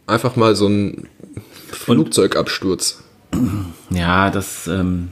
Einfach 0.08 0.38
mal 0.38 0.56
so 0.56 0.68
ein 0.68 1.10
Flugzeugabsturz. 1.72 3.04
Ja, 3.90 4.30
das, 4.30 4.66
ähm, 4.68 5.10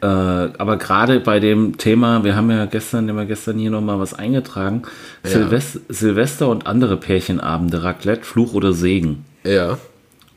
äh, 0.00 0.06
aber 0.06 0.78
gerade 0.78 1.20
bei 1.20 1.38
dem 1.38 1.76
Thema, 1.76 2.24
wir 2.24 2.34
haben 2.34 2.50
ja 2.50 2.64
gestern, 2.64 3.08
immer 3.08 3.26
gestern 3.26 3.58
hier 3.58 3.70
nochmal 3.70 3.98
was 3.98 4.14
eingetragen, 4.14 4.82
Silvest 5.22 5.80
Silvester 5.88 6.48
und 6.48 6.66
andere 6.66 6.96
Pärchenabende, 6.96 7.82
Raclette, 7.82 8.24
Fluch 8.24 8.54
oder 8.54 8.72
Segen. 8.72 9.24
Ja. 9.44 9.78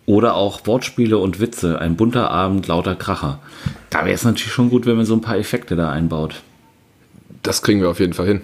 Oder 0.09 0.33
auch 0.33 0.65
Wortspiele 0.65 1.19
und 1.19 1.39
Witze, 1.39 1.79
ein 1.79 1.95
bunter 1.95 2.31
Abend, 2.31 2.65
lauter 2.65 2.95
Kracher. 2.95 3.37
Da 3.91 4.05
wäre 4.05 4.15
es 4.15 4.23
natürlich 4.23 4.51
schon 4.51 4.71
gut, 4.71 4.87
wenn 4.87 4.95
man 4.97 5.05
so 5.05 5.13
ein 5.13 5.21
paar 5.21 5.37
Effekte 5.37 5.75
da 5.75 5.91
einbaut. 5.91 6.41
Das 7.43 7.61
kriegen 7.61 7.79
wir 7.79 7.89
auf 7.91 7.99
jeden 7.99 8.13
Fall 8.13 8.25
hin. 8.25 8.41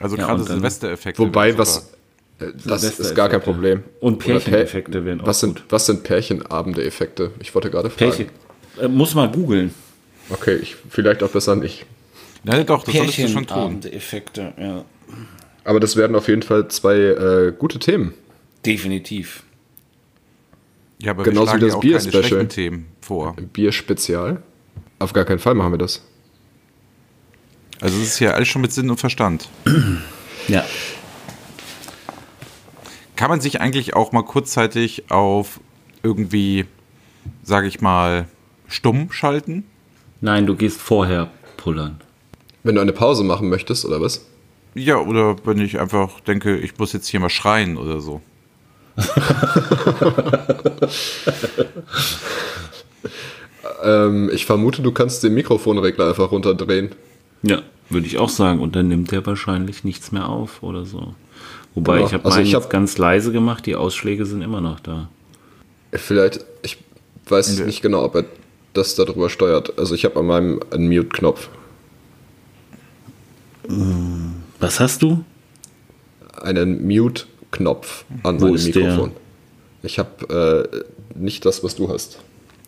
Also 0.00 0.16
Ja, 0.18 0.26
gerade 0.26 0.42
Silvestereffekte. 0.44 1.18
Wobei, 1.22 1.56
was. 1.56 1.94
äh, 2.40 2.48
Das 2.62 2.84
ist 2.84 3.14
gar 3.14 3.30
kein. 3.30 3.40
Problem. 3.40 3.84
Und 4.00 4.18
Pärcheneffekte 4.18 5.06
wären 5.06 5.22
auch 5.22 5.26
was 5.26 5.40
sind, 5.40 5.60
gut. 5.60 5.64
was 5.70 5.86
sind 5.86 6.02
Pärchenabende-Effekte? 6.02 7.30
Ich 7.40 7.54
wollte 7.54 7.70
gerade 7.70 7.88
fragen. 7.88 8.10
Pärchen. 8.10 8.26
Äh, 8.78 8.88
muss 8.88 9.14
mal 9.14 9.30
googeln. 9.30 9.74
Okay, 10.28 10.56
ich, 10.56 10.76
vielleicht 10.90 11.22
auch 11.22 11.30
besser 11.30 11.56
nicht. 11.56 11.86
Nein, 12.44 12.66
doch, 12.66 12.84
das 12.84 12.94
solltest 12.94 13.16
du 13.16 13.22
schon 13.28 13.46
tun. 13.46 13.46
Pärchenabende-Effekte, 13.46 14.52
ja. 14.60 14.84
Aber 15.64 15.80
das 15.80 15.96
werden 15.96 16.14
auf 16.14 16.28
jeden 16.28 16.42
Fall 16.42 16.68
zwei 16.68 16.96
äh, 16.96 17.52
gute 17.58 17.78
Themen. 17.78 18.12
Definitiv. 18.66 19.42
Ja, 21.00 21.12
aber 21.12 21.22
Genauso 21.22 21.52
wir 21.52 21.58
schlagen 21.58 21.62
wie 21.62 21.64
das 21.66 21.72
ja 21.72 21.76
auch 21.76 21.80
Bier-Special. 21.80 22.12
keine 22.12 22.24
schlechten 22.28 22.48
Themen 22.48 22.86
vor. 23.00 23.36
Bier-Spezial. 23.52 24.42
Auf 24.98 25.12
gar 25.12 25.24
keinen 25.24 25.38
Fall 25.38 25.54
machen 25.54 25.72
wir 25.72 25.78
das. 25.78 26.02
Also 27.80 27.96
es 27.98 28.08
ist 28.08 28.20
ja 28.20 28.32
alles 28.32 28.48
schon 28.48 28.62
mit 28.62 28.72
Sinn 28.72 28.90
und 28.90 28.98
Verstand. 28.98 29.48
Ja. 30.46 30.64
Kann 33.16 33.28
man 33.28 33.42
sich 33.42 33.60
eigentlich 33.60 33.94
auch 33.94 34.12
mal 34.12 34.22
kurzzeitig 34.22 35.10
auf 35.10 35.60
irgendwie, 36.02 36.64
sage 37.42 37.66
ich 37.66 37.82
mal, 37.82 38.28
stumm 38.66 39.12
schalten? 39.12 39.64
Nein, 40.22 40.46
du 40.46 40.56
gehst 40.56 40.80
vorher 40.80 41.30
pullern. 41.58 42.00
Wenn 42.62 42.76
du 42.76 42.80
eine 42.80 42.94
Pause 42.94 43.24
machen 43.24 43.50
möchtest, 43.50 43.84
oder 43.84 44.00
was? 44.00 44.24
Ja, 44.74 44.96
oder 44.96 45.36
wenn 45.44 45.58
ich 45.58 45.78
einfach 45.80 46.20
denke, 46.20 46.56
ich 46.56 46.78
muss 46.78 46.94
jetzt 46.94 47.08
hier 47.08 47.20
mal 47.20 47.28
schreien 47.28 47.76
oder 47.76 48.00
so. 48.00 48.22
Ähm, 53.82 54.30
ich 54.32 54.46
vermute, 54.46 54.82
du 54.82 54.92
kannst 54.92 55.22
den 55.22 55.34
Mikrofonregler 55.34 56.08
einfach 56.08 56.30
runterdrehen. 56.32 56.90
Ja, 57.42 57.62
würde 57.90 58.06
ich 58.06 58.18
auch 58.18 58.28
sagen. 58.28 58.60
Und 58.60 58.74
dann 58.76 58.88
nimmt 58.88 59.10
der 59.12 59.24
wahrscheinlich 59.26 59.84
nichts 59.84 60.10
mehr 60.12 60.28
auf 60.28 60.62
oder 60.62 60.84
so. 60.84 61.14
Wobei, 61.74 61.96
Genau. 61.96 62.06
ich 62.06 62.14
habe 62.14 62.24
Also 62.24 62.40
meinen 62.40 62.54
hab- 62.54 62.70
ganz 62.70 62.98
leise 62.98 63.30
gemacht, 63.32 63.66
die 63.66 63.76
Ausschläge 63.76 64.26
sind 64.26 64.42
immer 64.42 64.60
noch 64.60 64.80
da. 64.80 65.08
Vielleicht, 65.92 66.44
ich 66.62 66.78
weiß 67.28 67.58
Nee. 67.58 67.66
nicht 67.66 67.82
genau, 67.82 68.02
ob 68.04 68.14
er 68.16 68.24
das 68.74 68.94
darüber 68.94 69.30
steuert. 69.30 69.78
Also 69.78 69.94
ich 69.94 70.04
habe 70.04 70.18
an 70.18 70.26
meinem 70.26 70.60
einen 70.70 70.88
Mute-Knopf. 70.88 71.48
Was 74.60 74.80
hast 74.80 75.02
du? 75.02 75.24
Einen 76.40 76.86
Mute-Knopf 76.86 77.26
an 78.22 78.40
Wo 78.40 78.46
meinem 78.46 78.54
ist 78.54 78.74
der? 78.74 78.82
Mikrofon. 78.84 79.12
Ich 79.82 79.98
habe 79.98 80.68
äh, 81.14 81.18
nicht 81.18 81.44
das, 81.46 81.62
was 81.64 81.76
du 81.76 81.88
hast. 81.88 82.18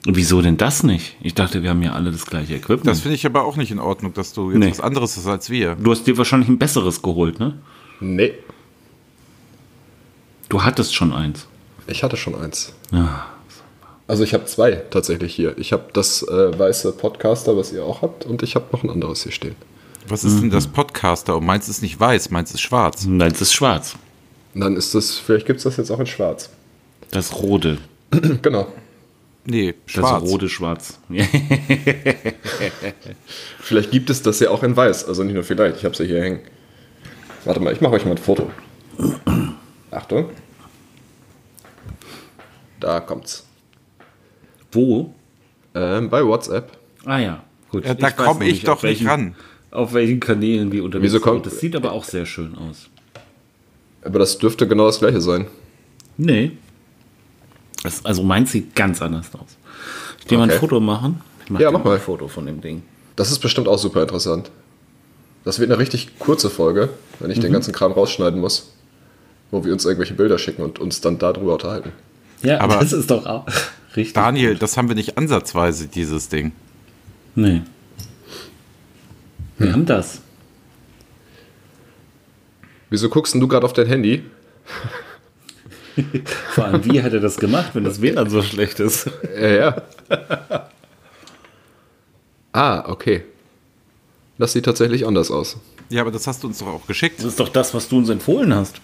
Wieso 0.06 0.40
denn 0.40 0.56
das 0.56 0.82
nicht? 0.82 1.16
Ich 1.20 1.34
dachte, 1.34 1.62
wir 1.62 1.70
haben 1.70 1.82
ja 1.82 1.92
alle 1.92 2.10
das 2.10 2.24
gleiche 2.24 2.54
Equipment. 2.54 2.86
Das 2.86 3.00
finde 3.00 3.16
ich 3.16 3.26
aber 3.26 3.44
auch 3.44 3.56
nicht 3.56 3.70
in 3.70 3.78
Ordnung, 3.78 4.14
dass 4.14 4.32
du 4.32 4.50
jetzt 4.50 4.58
Nee. 4.58 4.70
was 4.70 4.80
anderes 4.80 5.16
hast 5.16 5.26
als 5.26 5.50
wir. 5.50 5.74
du 5.74 5.90
hast 5.90 6.06
dir 6.06 6.16
wahrscheinlich 6.16 6.48
ein 6.48 6.58
besseres 6.58 7.02
geholt, 7.02 7.38
ne? 7.38 7.58
Nee, 8.00 8.32
Du 10.48 10.62
hattest 10.64 10.94
schon 10.94 11.12
eins. 11.12 11.46
ich 11.86 12.02
hatte 12.02 12.16
schon 12.16 12.34
eins. 12.34 12.72
Ja. 12.92 13.26
Also 14.08 14.24
ich 14.24 14.34
habe 14.34 14.46
zwei 14.46 14.72
tatsächlich 14.72 15.32
hier. 15.34 15.56
Ich 15.58 15.72
habe 15.72 15.84
das 15.92 16.22
äh, 16.26 16.58
weiße 16.58 16.92
Podcaster, 16.92 17.56
was 17.56 17.72
ihr 17.72 17.84
auch 17.84 18.02
habt, 18.02 18.24
und 18.26 18.42
ich 18.42 18.56
habe 18.56 18.66
noch 18.72 18.82
ein 18.82 18.90
anderes 18.90 19.22
hier 19.22 19.30
stehen. 19.32 19.54
Was 20.08 20.24
ist 20.24 20.40
denn 20.40 20.50
das 20.50 20.66
Podcaster? 20.66 21.36
Und 21.36 21.46
meins 21.46 21.68
ist 21.68 21.82
nicht 21.82 22.00
weiß, 22.00 22.30
meins 22.30 22.52
ist 22.52 22.62
schwarz. 22.62 23.04
Nein, 23.06 23.30
es 23.30 23.40
ist 23.40 23.52
schwarz. 23.52 23.94
Und 24.54 24.60
dann 24.62 24.76
ist 24.76 24.94
das, 24.94 25.18
vielleicht 25.18 25.46
gibt 25.46 25.58
es 25.58 25.64
das 25.64 25.76
jetzt 25.76 25.90
auch 25.90 26.00
in 26.00 26.06
schwarz. 26.06 26.50
Das 27.10 27.34
rote. 27.40 27.78
genau. 28.42 28.72
Nee, 29.44 29.74
Das 29.86 29.92
schwarz. 29.94 30.22
rote 30.22 30.48
Schwarz. 30.48 30.98
Vielleicht 33.58 33.90
gibt 33.90 34.10
es 34.10 34.22
das 34.22 34.40
ja 34.40 34.50
auch 34.50 34.62
in 34.62 34.76
weiß. 34.76 35.06
Also 35.06 35.22
nicht 35.24 35.34
nur 35.34 35.44
vielleicht, 35.44 35.78
ich 35.78 35.84
habe 35.84 35.96
sie 35.96 36.06
hier 36.06 36.22
hängen. 36.22 36.40
Warte 37.44 37.60
mal, 37.60 37.72
ich 37.72 37.80
mache 37.80 37.94
euch 37.94 38.04
mal 38.04 38.12
ein 38.12 38.18
Foto. 38.18 38.50
Achtung. 39.90 40.30
Da 42.80 43.00
kommt's. 43.00 43.46
Wo? 44.72 45.14
Ähm, 45.74 46.10
bei 46.10 46.24
WhatsApp. 46.24 46.76
Ah 47.04 47.18
ja, 47.18 47.44
gut. 47.70 47.84
Ja, 47.84 47.94
da 47.94 48.10
komme 48.10 48.46
ich 48.46 48.62
doch 48.64 48.74
auf 48.74 48.82
welchen, 48.82 49.04
nicht 49.04 49.12
ran. 49.12 49.34
Auf 49.70 49.92
welchen 49.94 50.20
Kanälen 50.20 50.70
wir 50.72 50.84
unterwegs 50.84 51.12
Wieso 51.12 51.20
kommt- 51.20 51.44
sind. 51.44 51.52
Das 51.54 51.60
sieht 51.60 51.76
aber 51.76 51.92
auch 51.92 52.04
sehr 52.04 52.26
schön 52.26 52.54
aus. 52.56 52.88
Aber 54.02 54.18
das 54.18 54.38
dürfte 54.38 54.66
genau 54.66 54.86
das 54.86 54.98
gleiche 54.98 55.20
sein. 55.20 55.46
Nee. 56.16 56.52
Das, 57.82 58.04
also 58.04 58.22
meins 58.22 58.52
sieht 58.52 58.74
ganz 58.74 59.00
anders 59.02 59.26
aus. 59.34 59.56
Ich 60.18 60.26
dir 60.26 60.36
mal 60.38 60.44
ein 60.44 60.50
Okay. 60.50 60.58
Foto 60.58 60.80
machen? 60.80 61.20
Ich 61.44 61.50
mach 61.50 61.60
Ja, 61.60 61.70
mach 61.70 61.82
mal. 61.84 61.94
ein 61.94 62.00
Foto 62.00 62.28
von 62.28 62.46
dem 62.46 62.60
Ding. 62.60 62.82
Das 63.16 63.30
ist 63.30 63.38
bestimmt 63.40 63.68
auch 63.68 63.78
super 63.78 64.02
interessant. 64.02 64.50
Das 65.44 65.58
wird 65.58 65.70
eine 65.70 65.78
richtig 65.78 66.18
kurze 66.18 66.50
Folge, 66.50 66.90
wenn 67.18 67.30
ich 67.30 67.38
Mhm. 67.38 67.42
den 67.42 67.52
ganzen 67.52 67.72
Kram 67.72 67.92
rausschneiden 67.92 68.40
muss. 68.40 68.72
Wo 69.50 69.64
wir 69.64 69.72
uns 69.72 69.84
irgendwelche 69.84 70.14
Bilder 70.14 70.38
schicken 70.38 70.62
und 70.62 70.78
uns 70.78 71.00
dann 71.00 71.18
darüber 71.18 71.54
unterhalten. 71.54 71.92
Ja, 72.42 72.60
Aber- 72.60 72.76
das 72.76 72.92
ist 72.92 73.10
doch 73.10 73.26
auch 73.26 73.46
richtig. 73.96 74.12
Daniel, 74.14 74.56
das 74.56 74.76
haben 74.76 74.88
wir 74.88 74.94
nicht 74.94 75.18
ansatzweise, 75.18 75.88
dieses 75.88 76.28
Ding. 76.28 76.52
Nee. 77.34 77.62
Wir 79.58 79.66
Hm. 79.68 79.72
haben 79.72 79.86
das. 79.86 80.20
Wieso 82.90 83.08
guckst 83.08 83.34
denn 83.34 83.40
du 83.40 83.48
gerade 83.48 83.64
auf 83.64 83.72
dein 83.72 83.86
Handy? 83.86 84.24
Vor 86.54 86.64
allem, 86.64 86.84
wie 86.84 87.02
hat 87.02 87.12
er 87.12 87.20
das 87.20 87.36
gemacht, 87.36 87.70
wenn 87.74 87.84
das 87.84 88.00
WLAN 88.00 88.30
so 88.30 88.42
schlecht 88.42 88.80
ist? 88.80 89.10
Ja, 89.38 89.48
ja. 89.48 89.82
ah, 92.52 92.84
okay. 92.88 93.24
Das 94.38 94.52
sieht 94.52 94.64
tatsächlich 94.64 95.06
anders 95.06 95.30
aus. 95.30 95.56
Ja, 95.90 96.02
aber 96.02 96.10
das 96.10 96.26
hast 96.26 96.42
du 96.42 96.46
uns 96.46 96.58
doch 96.58 96.68
auch 96.68 96.86
geschickt. 96.86 97.18
Das 97.18 97.26
ist 97.26 97.40
doch 97.40 97.48
das, 97.48 97.74
was 97.74 97.88
du 97.88 97.98
uns 97.98 98.08
empfohlen 98.08 98.54
hast. 98.54 98.80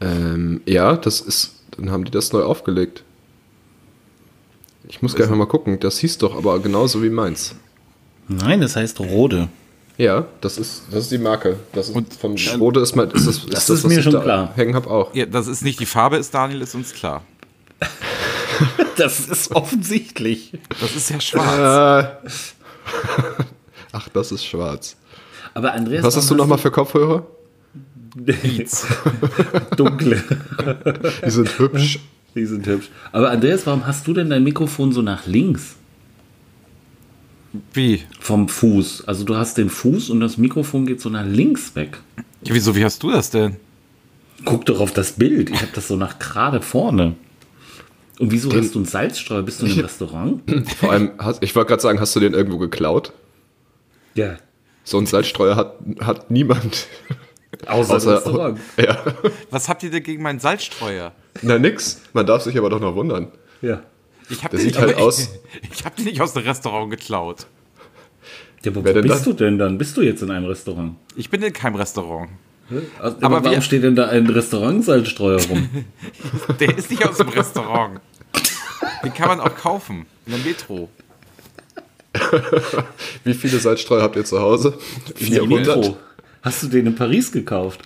Ähm, 0.00 0.60
ja, 0.66 0.96
das 0.96 1.20
ist. 1.20 1.56
Dann 1.72 1.90
haben 1.90 2.04
die 2.04 2.10
das 2.10 2.32
neu 2.32 2.42
aufgelegt. 2.42 3.04
Ich 4.88 5.02
muss 5.02 5.14
gleich 5.14 5.28
mal 5.30 5.46
gucken. 5.46 5.78
Das 5.80 5.98
hieß 5.98 6.18
doch 6.18 6.36
aber 6.36 6.58
genauso 6.60 7.02
wie 7.02 7.10
meins. 7.10 7.54
Nein, 8.28 8.60
das 8.60 8.76
heißt 8.76 9.00
Rode. 9.00 9.48
Ja, 9.98 10.26
das 10.40 10.56
ist, 10.58 10.84
das 10.90 11.02
ist 11.04 11.10
die 11.12 11.18
Marke. 11.18 11.56
Das 11.72 11.88
ist 11.90 11.94
Und- 11.96 12.14
von 12.14 12.36
Rode 12.58 12.80
ist 12.80 12.94
mal. 12.96 13.06
Ist 13.10 13.26
das, 13.26 13.44
Das 13.46 13.66
das, 13.66 13.70
ist 13.70 13.84
was 13.84 13.90
mir 13.90 13.98
ich 13.98 14.04
schon 14.04 14.12
da 14.14 14.20
klar. 14.20 14.52
Hängen 14.54 14.74
hab 14.74 14.86
auch. 14.86 15.12
Ja, 15.14 15.26
das 15.26 15.46
ist 15.48 15.62
nicht 15.62 15.80
die 15.80 15.86
Farbe, 15.86 16.16
ist 16.16 16.32
Daniel, 16.32 16.62
ist 16.62 16.74
uns 16.74 16.92
klar. 16.94 17.22
Das 18.96 19.20
ist 19.20 19.52
offensichtlich. 19.54 20.52
Das 20.80 20.96
ist 20.96 21.10
ja 21.10 21.20
schwarz. 21.20 22.24
Äh, 22.24 22.30
Ach, 23.92 24.08
das 24.08 24.32
ist 24.32 24.44
schwarz. 24.44 24.96
Aber 25.54 25.72
Andreas, 25.72 26.02
Was 26.04 26.16
hast 26.16 26.28
du 26.30 26.34
nochmal 26.34 26.58
für 26.58 26.72
Kopfhörer? 26.72 27.24
Beats. 28.16 28.86
dunkle? 29.76 30.20
Die 31.24 31.30
sind 31.30 31.56
hübsch. 31.60 32.00
Die 32.34 32.44
sind 32.46 32.66
hübsch. 32.66 32.88
Aber 33.12 33.30
Andreas, 33.30 33.64
warum 33.66 33.86
hast 33.86 34.04
du 34.08 34.14
denn 34.14 34.30
dein 34.30 34.42
Mikrofon 34.42 34.90
so 34.92 35.00
nach 35.02 35.26
links 35.26 35.76
Wie? 37.72 38.02
vom 38.20 38.48
Fuß? 38.48 39.04
Also 39.08 39.24
du 39.24 39.36
hast 39.36 39.56
den 39.58 39.70
Fuß 39.70 40.10
und 40.10 40.20
das 40.20 40.36
Mikrofon 40.36 40.86
geht 40.86 41.00
so 41.00 41.08
nach 41.08 41.24
links 41.24 41.74
weg. 41.74 41.98
Ja, 42.42 42.54
wieso, 42.54 42.76
wie 42.76 42.84
hast 42.84 43.02
du 43.02 43.10
das 43.10 43.30
denn? 43.30 43.56
Guck 44.44 44.66
doch 44.66 44.80
auf 44.80 44.92
das 44.92 45.12
Bild. 45.12 45.50
Ich 45.50 45.56
habe 45.62 45.72
das 45.74 45.88
so 45.88 45.96
nach 45.96 46.18
gerade 46.18 46.60
vorne. 46.60 47.14
Und 48.18 48.30
wieso 48.32 48.52
hast 48.52 48.74
du 48.74 48.80
einen 48.80 48.86
Salzstreuer? 48.86 49.42
Bist 49.42 49.62
du 49.62 49.66
in 49.66 49.72
einem 49.72 49.80
Restaurant? 49.84 50.42
Vor 50.78 50.92
allem, 50.92 51.12
ich 51.40 51.54
wollte 51.56 51.68
gerade 51.68 51.82
sagen, 51.82 52.00
hast 52.00 52.14
du 52.14 52.20
den 52.20 52.34
irgendwo 52.34 52.58
geklaut? 52.58 53.12
Ja. 54.14 54.36
So 54.84 54.98
einen 54.98 55.06
Salzstreuer 55.06 55.56
hat, 55.56 55.74
hat 56.00 56.30
niemand. 56.30 56.86
Außer, 57.66 57.96
Außer- 57.96 58.14
Restaurant. 58.16 58.60
Ja. 58.76 58.98
Was 59.50 59.68
habt 59.68 59.82
ihr 59.82 59.90
denn 59.90 60.02
gegen 60.02 60.22
meinen 60.22 60.38
Salzstreuer? 60.40 61.12
Na 61.42 61.58
nix. 61.58 62.00
Man 62.12 62.26
darf 62.26 62.42
sich 62.42 62.56
aber 62.58 62.68
doch 62.70 62.80
noch 62.80 62.94
wundern. 62.94 63.28
Ja. 63.62 63.82
Ich 64.30 64.44
hab 64.44 64.50
Der 64.50 64.60
den 64.60 64.64
sieht 64.66 64.74
nicht- 64.74 64.80
halt 64.80 64.96
aus- 64.96 65.30
Ich 65.72 65.84
hab 65.84 65.96
den 65.96 66.04
nicht 66.04 66.20
aus 66.20 66.32
dem 66.34 66.42
Restaurant 66.44 66.90
geklaut. 66.90 67.46
Ja, 68.64 68.74
wo 68.74 68.80
denn 68.80 69.02
bist 69.02 69.14
dann? 69.14 69.24
du 69.24 69.32
denn 69.32 69.58
dann? 69.58 69.78
Bist 69.78 69.96
du 69.96 70.02
jetzt 70.02 70.22
in 70.22 70.30
einem 70.30 70.46
Restaurant? 70.46 70.96
Ich 71.16 71.30
bin 71.30 71.42
in 71.42 71.52
keinem 71.52 71.76
Restaurant. 71.76 72.30
Aber, 72.98 73.16
Aber 73.22 73.44
warum 73.44 73.50
wir- 73.52 73.62
steht 73.62 73.82
denn 73.82 73.94
da 73.96 74.08
ein 74.08 74.26
Restaurantsalzstreuer 74.28 75.40
rum? 75.48 75.68
Der 76.60 76.76
ist 76.76 76.90
nicht 76.90 77.06
aus 77.08 77.16
dem 77.18 77.28
Restaurant. 77.28 78.00
Den 79.04 79.14
kann 79.14 79.28
man 79.28 79.40
auch 79.40 79.54
kaufen. 79.56 80.06
In 80.26 80.32
der 80.32 80.40
Metro. 80.44 80.88
Wie 83.24 83.34
viele 83.34 83.58
Salzstreuer 83.58 84.02
habt 84.02 84.16
ihr 84.16 84.24
zu 84.24 84.40
Hause? 84.40 84.76
In 85.18 85.30
der 85.30 85.42
400? 85.44 85.76
Metro. 85.78 85.96
Hast 86.42 86.62
du 86.64 86.66
den 86.68 86.86
in 86.86 86.94
Paris 86.94 87.30
gekauft? 87.32 87.80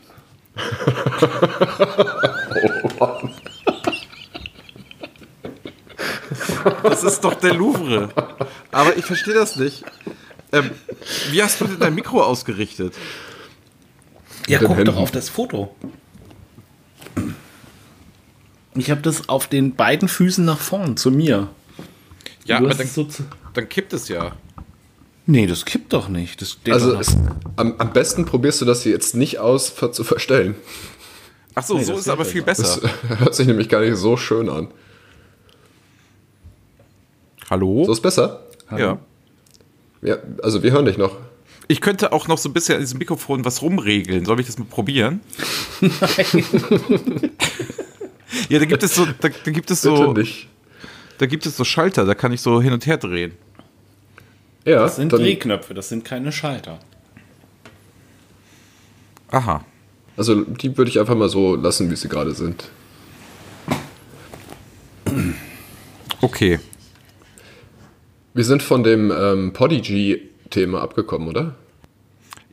Das 6.82 7.02
ist 7.04 7.20
doch 7.20 7.34
der 7.34 7.54
Louvre. 7.54 8.08
Aber 8.70 8.96
ich 8.96 9.04
verstehe 9.04 9.34
das 9.34 9.56
nicht. 9.56 9.84
Ähm, 10.52 10.70
wie 11.30 11.42
hast 11.42 11.60
du 11.60 11.64
denn 11.66 11.78
dein 11.80 11.94
Mikro 11.94 12.22
ausgerichtet? 12.22 12.94
Ja, 14.48 14.58
guck 14.58 14.70
Händen. 14.70 14.86
doch 14.86 14.96
auf 14.96 15.10
das 15.10 15.28
Foto. 15.28 15.74
Ich 18.74 18.90
habe 18.90 19.02
das 19.02 19.28
auf 19.28 19.46
den 19.46 19.74
beiden 19.74 20.08
Füßen 20.08 20.44
nach 20.44 20.58
vorn, 20.58 20.96
zu 20.96 21.10
mir. 21.10 21.48
Ja, 22.44 22.58
aber 22.58 22.74
dann, 22.74 22.86
so 22.86 23.04
zu 23.04 23.24
dann 23.54 23.68
kippt 23.68 23.92
es 23.92 24.08
ja. 24.08 24.32
nee, 25.26 25.46
das 25.46 25.64
kippt 25.64 25.92
doch 25.92 26.08
nicht. 26.08 26.40
Das 26.42 26.56
Also 26.70 26.92
doch 26.92 27.00
es, 27.00 27.16
am, 27.56 27.74
am 27.78 27.92
besten 27.92 28.24
probierst 28.24 28.60
du 28.60 28.64
das 28.64 28.82
hier 28.82 28.92
jetzt 28.92 29.14
nicht 29.14 29.38
aus 29.38 29.68
ver- 29.68 29.92
zu 29.92 30.04
verstellen. 30.04 30.54
Ach 31.54 31.62
so, 31.62 31.76
Nee, 31.76 31.84
so 31.84 31.92
das 31.92 32.02
ist 32.02 32.08
aber 32.08 32.24
viel 32.24 32.42
Das 32.42 32.58
besser. 32.58 32.90
hört 33.18 33.34
sich 33.34 33.46
nämlich 33.46 33.68
gar 33.68 33.80
nicht 33.82 33.96
so 33.96 34.16
schön 34.16 34.48
an. 34.48 34.68
Hallo? 37.50 37.84
So 37.84 37.92
ist 37.92 38.00
besser. 38.02 38.40
ja. 38.76 38.98
Ja, 40.04 40.16
also 40.42 40.62
wir 40.64 40.72
hören 40.72 40.84
dich 40.86 40.98
noch. 40.98 41.16
Ich 41.68 41.80
könnte 41.80 42.12
auch 42.12 42.26
noch 42.26 42.36
so 42.36 42.48
ein 42.48 42.52
bisschen 42.52 42.74
an 42.74 42.80
diesem 42.80 42.98
Mikrofon 42.98 43.44
was 43.44 43.62
rumregeln. 43.62 44.24
Soll 44.24 44.40
ich 44.40 44.46
das 44.46 44.58
mal 44.58 44.64
probieren? 44.64 45.20
ja, 48.48 48.58
da 48.58 48.64
gibt 48.64 48.82
es 48.82 48.96
so, 48.96 49.06
da, 49.20 49.28
da 49.28 49.50
gibt 49.52 49.70
es 49.70 49.80
so, 49.82 50.12
da 51.18 51.26
gibt 51.26 51.46
es 51.46 51.56
so 51.56 51.62
Schalter, 51.62 52.04
da 52.04 52.14
kann 52.14 52.32
ich 52.32 52.40
so 52.40 52.60
hin 52.60 52.72
und 52.72 52.84
her 52.86 52.96
drehen. 52.96 53.32
Ja, 54.64 54.80
Das 54.80 54.96
sind 54.96 55.12
dann, 55.12 55.20
Drehknöpfe, 55.20 55.72
das 55.72 55.88
sind 55.88 56.04
keine 56.04 56.32
Schalter. 56.32 56.78
Aha. 59.30 59.64
also 60.16 60.42
die 60.42 60.76
würde 60.76 60.90
ich 60.90 60.98
einfach 61.00 61.14
mal 61.14 61.28
so 61.28 61.54
lassen, 61.56 61.90
wie 61.90 61.96
sie 61.96 62.08
gerade 62.08 62.34
sind. 62.34 62.68
Okay. 66.20 66.58
Wir 68.34 68.44
sind 68.44 68.62
von 68.62 68.82
dem 68.82 69.10
ähm, 69.10 69.52
Podigy-Thema 69.52 70.80
abgekommen, 70.80 71.28
oder? 71.28 71.54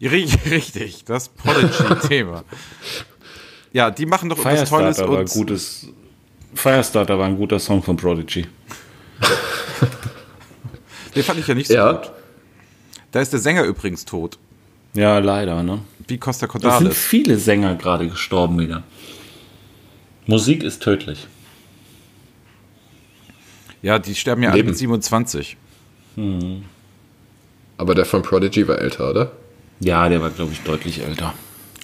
Ri- 0.02 0.38
Richtig, 0.52 1.06
das 1.06 1.30
Prodigy-Thema. 1.30 2.44
Ja, 3.72 3.92
die 3.92 4.08
machen 4.08 4.30
doch 4.30 4.38
was 4.44 4.68
Tolles 4.68 4.70
Firestarter 4.98 5.12
war, 5.12 5.20
und 5.20 5.30
gutes, 5.30 5.88
Firestarter 6.56 7.20
war 7.20 7.28
ein 7.28 7.38
guter 7.38 7.60
Song 7.60 7.84
von 7.84 7.96
Prodigy. 7.98 8.48
den 11.16 11.24
fand 11.24 11.40
ich 11.40 11.48
ja 11.48 11.54
nicht 11.54 11.68
so 11.68 11.76
Ja. 11.76 11.92
gut. 11.92 12.12
Da 13.12 13.22
ist 13.22 13.32
der 13.32 13.40
Sänger 13.40 13.64
übrigens 13.66 14.06
tot. 14.06 14.40
Ja, 14.96 15.20
leider, 15.20 15.62
ne? 15.62 15.82
Wie 16.08 16.18
Costa 16.18 16.48
Es 16.48 16.52
sind 16.52 16.62
Cordalis. 16.64 16.98
viele 16.98 17.38
Sänger 17.38 17.76
gerade 17.76 18.10
gestorben 18.10 18.58
wieder. 18.58 18.82
Musik 20.26 20.64
ist 20.64 20.82
tödlich. 20.82 21.28
Ja, 23.84 24.00
die 24.00 24.16
sterben 24.16 24.42
ja 24.42 24.50
alle 24.50 24.64
mit 24.64 24.76
27. 24.80 25.58
Aber 27.78 27.96
der 27.96 28.06
von 28.06 28.22
Prodigy 28.22 28.68
war 28.68 28.80
älter, 28.80 29.10
oder? 29.10 29.32
Ja, 29.80 30.10
der 30.10 30.22
war, 30.22 30.30
glaube 30.30 30.52
ich, 30.52 30.62
deutlich 30.62 31.02
älter. 31.02 31.34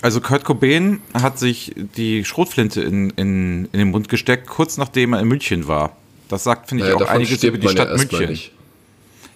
Also 0.02 0.20
Kurt 0.22 0.44
Cobain 0.44 1.00
hat 1.14 1.40
sich 1.40 1.74
die 1.98 2.26
Schrotflinte 2.26 2.82
in, 2.82 3.10
in, 3.12 3.66
in 3.72 3.80
den 3.80 3.92
Mund 3.92 4.10
gesteckt, 4.10 4.48
kurz 4.48 4.78
nachdem 4.78 5.14
er 5.14 5.22
in 5.22 5.28
München 5.28 5.68
war. 5.68 5.96
Das 6.28 6.44
sagt, 6.44 6.70
finde 6.70 6.84
ich, 6.84 6.88
Naja, 6.90 6.96
auch 6.96 7.00
davon 7.00 7.16
einiges 7.16 7.44
über 7.44 7.58
die 7.58 7.66
ja 7.66 7.72
Stadt 7.72 7.90
erstmal 7.90 8.20
München. 8.22 8.30
nicht. 8.32 8.52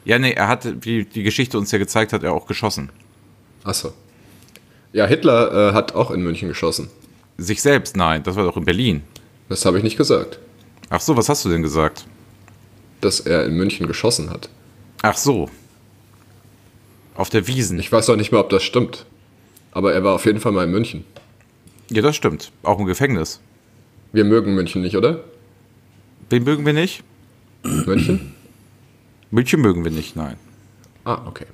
Ja, 0.05 0.19
nee, 0.19 0.31
er 0.33 0.47
hatte, 0.47 0.83
wie 0.83 1.05
die 1.05 1.23
Geschichte 1.23 1.57
uns 1.57 1.71
ja 1.71 1.77
gezeigt 1.77 2.13
hat, 2.13 2.23
er 2.23 2.33
auch 2.33 2.45
geschossen. 2.45 2.89
Achso. 3.63 3.93
Ja, 4.91 5.05
Hitler 5.05 5.69
äh, 5.69 5.73
hat 5.73 5.93
auch 5.95 6.11
in 6.11 6.21
München 6.21 6.47
geschossen. 6.49 6.89
Sich 7.37 7.61
selbst, 7.61 7.95
nein, 7.95 8.23
das 8.23 8.35
war 8.35 8.43
doch 8.43 8.57
in 8.57 8.65
Berlin. 8.65 9.03
Das 9.47 9.65
habe 9.65 9.77
ich 9.77 9.83
nicht 9.83 9.97
gesagt. 9.97 10.39
Ach 10.89 10.99
so, 10.99 11.15
was 11.15 11.29
hast 11.29 11.45
du 11.45 11.49
denn 11.49 11.61
gesagt? 11.63 12.05
Dass 13.01 13.19
er 13.19 13.45
in 13.45 13.55
München 13.55 13.87
geschossen 13.87 14.29
hat. 14.29 14.49
Ach 15.01 15.17
so. 15.17 15.49
Auf 17.15 17.29
der 17.29 17.47
Wiesen. 17.47 17.79
Ich 17.79 17.91
weiß 17.91 18.09
auch 18.09 18.15
nicht 18.15 18.31
mehr, 18.31 18.41
ob 18.41 18.49
das 18.49 18.63
stimmt. 18.63 19.05
Aber 19.71 19.93
er 19.93 20.03
war 20.03 20.15
auf 20.15 20.25
jeden 20.25 20.39
Fall 20.39 20.51
mal 20.51 20.65
in 20.65 20.71
München. 20.71 21.05
Ja, 21.89 22.01
das 22.01 22.15
stimmt. 22.15 22.51
Auch 22.63 22.79
im 22.79 22.85
Gefängnis. 22.85 23.39
Wir 24.11 24.23
mögen 24.23 24.55
München 24.55 24.81
nicht, 24.81 24.95
oder? 24.95 25.23
Wen 26.29 26.43
mögen 26.43 26.65
wir 26.65 26.73
nicht? 26.73 27.03
München? 27.63 28.33
München 29.31 29.61
mögen 29.61 29.83
wir 29.83 29.91
nicht, 29.91 30.15
nein. 30.15 30.35
Ah, 31.03 31.21
okay. 31.27 31.45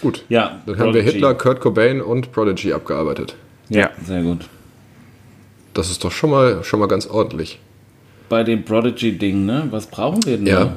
Gut. 0.00 0.24
Ja, 0.28 0.60
Dann 0.66 0.78
haben 0.78 0.86
wir 0.86 0.92
Prodigy. 1.02 1.12
Hitler, 1.12 1.34
Kurt 1.34 1.60
Cobain 1.60 2.00
und 2.00 2.32
Prodigy 2.32 2.72
abgearbeitet. 2.72 3.36
Ja, 3.68 3.90
sehr 4.04 4.22
gut. 4.22 4.48
Das 5.74 5.90
ist 5.90 6.02
doch 6.04 6.10
schon 6.12 6.30
mal, 6.30 6.64
schon 6.64 6.80
mal 6.80 6.88
ganz 6.88 7.06
ordentlich. 7.06 7.60
Bei 8.28 8.42
dem 8.42 8.64
Prodigy-Ding, 8.64 9.44
ne? 9.46 9.68
Was 9.70 9.86
brauchen 9.86 10.24
wir 10.24 10.36
denn 10.36 10.46
Ja. 10.46 10.64
da? 10.64 10.76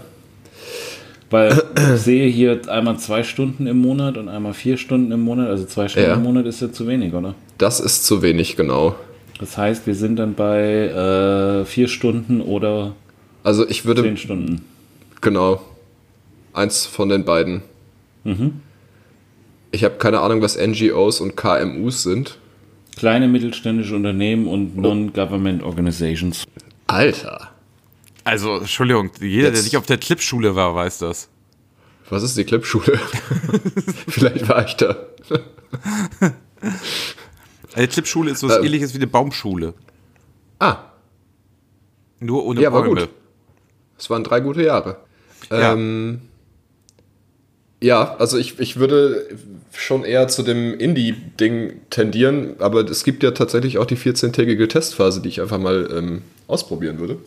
Weil 1.29 1.61
ich 1.95 1.99
sehe 2.01 2.27
hier 2.29 2.61
einmal 2.69 2.97
zwei 2.99 3.23
Stunden 3.23 3.65
im 3.67 3.79
Monat 3.79 4.17
und 4.17 4.29
einmal 4.29 4.53
vier 4.53 4.77
Stunden 4.77 5.11
im 5.11 5.21
Monat. 5.21 5.49
Also 5.49 5.65
zwei 5.65 5.87
Stunden 5.87 6.09
Ja. 6.09 6.15
im 6.15 6.23
Monat 6.23 6.45
ist 6.45 6.61
ja 6.61 6.71
zu 6.71 6.87
wenig, 6.87 7.13
oder? 7.13 7.33
Das 7.57 7.79
ist 7.79 8.05
zu 8.05 8.21
wenig, 8.21 8.55
genau. 8.55 8.95
Das 9.39 9.57
heißt, 9.57 9.85
wir 9.87 9.95
sind 9.95 10.17
dann 10.17 10.33
bei 10.35 10.61
äh, 10.87 11.65
vier 11.65 11.87
Stunden 11.87 12.41
oder 12.41 12.93
Also 13.43 13.67
ich 13.67 13.85
würde, 13.85 14.03
zehn 14.03 14.17
Stunden. 14.17 14.61
genau, 15.21 15.61
eins 16.53 16.85
von 16.85 17.09
den 17.09 17.25
beiden. 17.25 17.61
Ich 19.71 19.83
habe 19.83 19.95
keine 19.95 20.19
Ahnung, 20.21 20.41
was 20.41 20.57
NGOs 20.57 21.21
und 21.21 21.35
KMUs 21.35 22.03
sind. 22.03 22.37
Kleine 22.97 23.27
mittelständische 23.27 23.95
Unternehmen 23.95 24.47
und 24.47 24.77
Non-Government 24.77 25.61
Organizations. 25.63 26.45
Alter. 26.87 27.49
Also, 28.25 28.57
Entschuldigung, 28.57 29.11
jeder, 29.21 29.43
der 29.49 29.53
Jetzt- 29.53 29.63
nicht 29.63 29.77
auf 29.77 29.85
der 29.85 29.97
Clipschule 29.97 30.55
war, 30.55 30.75
weiß 30.75 30.97
das. 30.99 31.29
Was 32.09 32.21
ist 32.23 32.37
die 32.37 32.43
Clipschule? 32.43 32.99
Vielleicht 34.07 34.47
war 34.49 34.65
ich 34.67 34.75
da. 34.75 34.95
Eine 37.73 37.87
Clipschule 37.87 38.31
ist 38.31 38.39
so 38.41 38.47
was 38.47 38.57
Ähm. 38.57 38.65
ähnliches 38.65 38.93
wie 38.93 38.97
eine 38.97 39.07
Baumschule. 39.07 39.73
Ah, 40.59 40.77
Nur 42.19 42.45
ohne 42.45 42.61
Ja, 42.61 42.71
war 42.71 42.83
Bäume. 42.83 43.01
gut. 43.01 43.09
es 43.97 44.09
waren 44.09 44.23
drei 44.23 44.39
gute 44.39 44.63
Jahre. 44.63 44.97
Ja. 45.51 45.73
Ähm, 45.73 46.21
ja, 47.81 48.15
also 48.17 48.37
ich, 48.37 48.59
ich 48.59 48.77
würde 48.77 49.27
schon 49.73 50.03
eher 50.05 50.27
zu 50.29 50.41
dem 50.43 50.73
Indie-Ding 50.79 51.81
tendieren, 51.89 52.55
aber 52.59 52.89
es 52.89 53.03
gibt 53.03 53.21
ja 53.21 53.31
tatsächlich 53.31 53.77
auch 53.77 53.85
die 53.85 53.97
14-tägige 53.97 54.67
Testphase, 54.69 55.21
die 55.21 55.29
ich 55.29 55.41
einfach 55.41 55.59
mal 55.59 55.89
ähm, 55.91 56.21
ausprobieren 56.47 56.99
würde. 56.99 57.17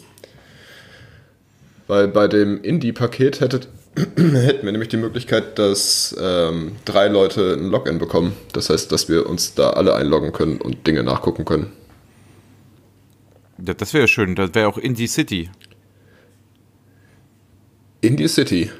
Weil 1.88 2.06
bei 2.06 2.28
dem 2.28 2.62
Indie-Paket 2.62 3.40
hättet, 3.40 3.68
hätten 3.96 4.64
wir 4.64 4.72
nämlich 4.72 4.90
die 4.90 4.98
Möglichkeit, 4.98 5.58
dass 5.58 6.14
ähm, 6.20 6.76
drei 6.84 7.08
Leute 7.08 7.54
ein 7.54 7.70
Login 7.70 7.98
bekommen. 7.98 8.34
Das 8.52 8.70
heißt, 8.70 8.92
dass 8.92 9.08
wir 9.08 9.26
uns 9.26 9.54
da 9.54 9.70
alle 9.70 9.94
einloggen 9.94 10.32
können 10.32 10.60
und 10.60 10.86
Dinge 10.86 11.02
nachgucken 11.02 11.44
können. 11.44 11.72
Ja, 13.66 13.74
das 13.74 13.92
wäre 13.94 14.06
schön. 14.06 14.36
Das 14.36 14.54
wäre 14.54 14.68
auch 14.68 14.78
Indie 14.78 15.08
City. 15.08 15.50
Indie 18.00 18.28
City. 18.28 18.70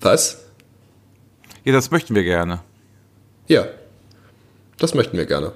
Was? 0.00 0.44
Ja, 1.64 1.72
das 1.72 1.90
möchten 1.90 2.14
wir 2.14 2.22
gerne. 2.22 2.60
Ja, 3.48 3.66
das 4.78 4.94
möchten 4.94 5.16
wir 5.16 5.26
gerne. 5.26 5.52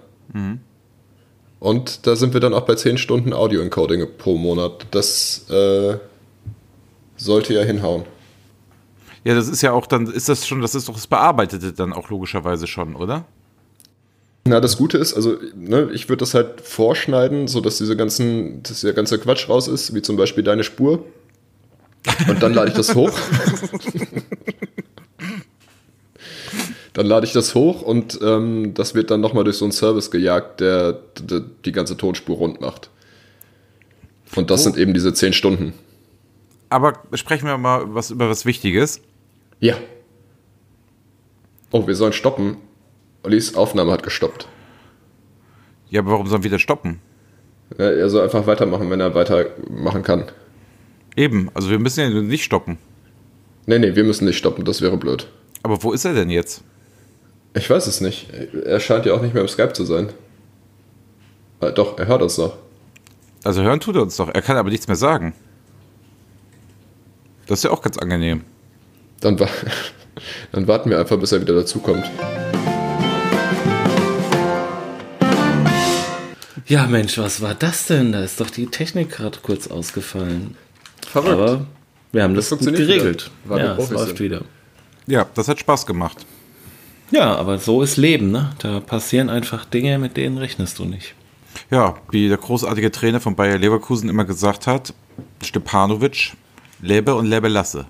Und 1.61 2.07
da 2.07 2.17
sind 2.17 2.35
wir 2.35 2.41
dann 2.41 2.55
auch 2.55 2.67
bei 2.67 2.75
10 2.75 2.99
Stunden 2.99 3.33
Audio-Encoding 3.33 4.07
pro 4.19 4.37
Monat. 4.37 4.87
Das 4.91 5.49
äh, 5.49 5.99
sollte 7.17 7.55
ja 7.55 7.63
hinhauen. 7.63 8.05
Ja, 9.25 9.35
das 9.35 9.49
ist 9.49 9.63
ja 9.63 9.73
auch 9.73 9.87
dann, 9.87 10.07
ist 10.07 10.29
das 10.29 10.47
schon, 10.47 10.61
das 10.61 10.75
ist 10.75 10.89
doch 10.89 10.95
das 10.95 11.07
Bearbeitete 11.07 11.73
dann 11.73 11.93
auch 11.93 12.11
logischerweise 12.11 12.67
schon, 12.67 12.95
oder? 12.95 13.25
Na, 14.47 14.61
das 14.61 14.77
Gute 14.77 14.99
ist, 14.99 15.15
also 15.15 15.39
ne, 15.55 15.89
ich 15.95 16.11
würde 16.11 16.21
das 16.21 16.35
halt 16.35 16.61
vorschneiden, 16.61 17.49
sodass 17.49 17.79
diese 17.79 17.97
ganzen, 17.97 18.63
dass 18.63 18.83
der 18.83 18.93
ganze 18.93 19.19
Quatsch 19.19 19.49
raus 19.49 19.69
ist, 19.69 19.95
wie 19.95 20.03
zum 20.03 20.17
Beispiel 20.17 20.45
deine 20.45 20.65
Spur. 20.65 21.05
Und 22.29 22.43
dann 22.43 22.53
lade 22.53 22.69
ich 22.69 22.77
das 22.77 22.95
hoch. 22.95 23.11
dann 26.93 27.07
lade 27.07 27.27
ich 27.27 27.33
das 27.33 27.55
hoch 27.55 27.81
und 27.83 28.19
ähm, 28.23 28.73
das 28.75 28.95
wird 28.95 29.11
dann 29.11 29.21
nochmal 29.21 29.45
durch 29.45 29.57
so 29.57 29.65
einen 29.65 29.73
Service 29.73 30.11
gejagt, 30.11 30.61
der, 30.61 30.93
d- 31.19 31.43
die 31.65 31.73
ganze 31.73 31.97
Tonspur 31.97 32.37
rund 32.37 32.61
macht. 32.61 32.91
Und 34.37 34.51
das 34.51 34.65
sind 34.65 34.77
eben 34.77 34.93
diese 34.95 35.15
10 35.15 35.33
Stunden. 35.33 35.73
Aber 36.75 36.95
sprechen 37.13 37.47
wir 37.47 37.57
mal 37.57 37.95
was 37.95 38.11
über 38.11 38.29
was 38.29 38.47
Wichtiges. 38.47 39.01
Ja. 39.61 39.77
Oh, 41.71 41.87
wir 41.87 41.95
sollen 41.95 42.13
stoppen. 42.13 42.57
Ollis 43.23 43.55
Aufnahme 43.55 43.93
hat 43.93 44.03
gestoppt. 44.03 44.49
Ja, 45.89 46.01
aber 46.01 46.11
warum 46.11 46.27
sollen 46.27 46.43
wir 46.43 46.51
das 46.51 46.63
stoppen? 46.63 46.99
Ja, 47.79 47.85
er 47.85 48.11
soll 48.11 48.25
einfach 48.25 48.49
weitermachen, 48.49 48.91
wenn 48.91 48.99
er 48.99 49.15
weitermachen 49.15 50.03
kann. 50.03 50.25
Eben, 51.15 51.49
also 51.55 51.71
wir 51.71 51.79
müssen 51.79 52.01
ja 52.01 52.11
nicht 52.11 52.43
stoppen. 52.43 52.79
Nee, 53.67 53.79
nee, 53.79 53.95
wir 53.95 54.03
müssen 54.03 54.25
nicht 54.25 54.39
stoppen, 54.39 54.65
das 54.65 54.83
wäre 54.83 54.97
blöd. 54.97 55.29
Aber 55.63 55.81
wo 55.81 55.93
ist 55.93 56.05
er 56.05 56.13
denn 56.15 56.29
jetzt? 56.29 56.65
Ich 57.55 57.71
weiß 57.71 57.87
es 57.87 58.01
nicht. 58.01 58.31
Er 58.65 58.81
scheint 58.81 59.07
ja 59.07 59.15
auch 59.15 59.23
nicht 59.23 59.33
mehr 59.33 59.43
im 59.45 59.49
Skype 59.49 59.75
zu 59.75 59.85
sein. 59.85 60.13
Ah, 61.61 61.71
doch, 61.71 62.01
er 62.01 62.09
hört 62.09 62.23
uns 62.23 62.37
noch. 62.37 62.57
Also 63.45 63.63
hören 63.63 63.79
tut 63.79 63.95
er 63.95 64.03
uns 64.03 64.17
doch. 64.17 64.29
Er 64.29 64.43
kann 64.43 64.57
aber 64.57 64.71
nichts 64.71 64.89
mehr 64.89 64.97
sagen. 64.97 65.35
Das 67.47 67.59
ist 67.59 67.65
ja 67.65 67.71
auch 67.71 67.83
ganz 67.83 67.99
angenehm. 67.99 68.43
Dann, 69.21 69.39
wa 69.39 69.49
dann 70.53 70.67
warten 70.67 70.91
wir 70.91 70.99
einfach, 70.99 71.19
bis 71.19 71.33
er 71.33 71.41
wieder 71.41 71.55
dazukommt. 71.55 72.11
Ja, 76.67 76.87
Mensch, 76.87 77.19
was 77.19 77.43
war 77.43 77.55
das 77.55 77.87
denn? 77.87 78.13
Da 78.13 78.23
ist 78.25 78.41
doch 78.41 78.49
die 78.49 78.67
Technik 78.67 79.11
gerade 79.11 79.39
kurz 79.43 79.67
ausgefallen. 79.67 80.57
Verrückt. 81.07 81.33
Aber 81.35 81.67
wir 82.13 82.23
haben 82.23 82.35
das, 82.35 82.49
Das 82.49 82.59
gut 82.59 82.75
geregelt. 82.75 83.31
wieder, 83.45 83.57
wir 83.57 83.65
ja, 83.65 83.77
es 83.77 83.91
läuft 83.91 84.21
wieder. 84.21 84.43
Ja, 85.07 85.27
das 85.35 85.49
hat 85.49 85.59
Spaß 85.59 85.85
gemacht. 85.85 86.25
Ja, 87.11 87.37
aber 87.37 87.59
so 87.59 87.83
ist 87.83 87.99
Leben, 87.99 88.31
ne? 88.31 88.53
Da 88.59 88.81
passieren 88.81 89.29
einfach 89.29 89.67
Dinge, 89.67 89.99
mit 89.99 90.17
denen 90.17 90.39
rechnest 90.39 90.79
du 90.79 90.87
nicht. 90.87 91.15
Ja, 91.71 91.97
wie 92.11 92.29
der 92.29 92.39
großartige 92.39 92.91
Trainer 92.91 93.21
von 93.21 93.37
Bayer 93.37 93.59
Leverkusen 93.59 94.09
immer 94.09 94.25
gesagt 94.25 94.67
hat, 94.67 94.95
Stepanovic, 95.43 96.33
lebe 96.85 97.15
und 97.15 97.27
lebe 97.27 97.49
lasse. 97.49 97.87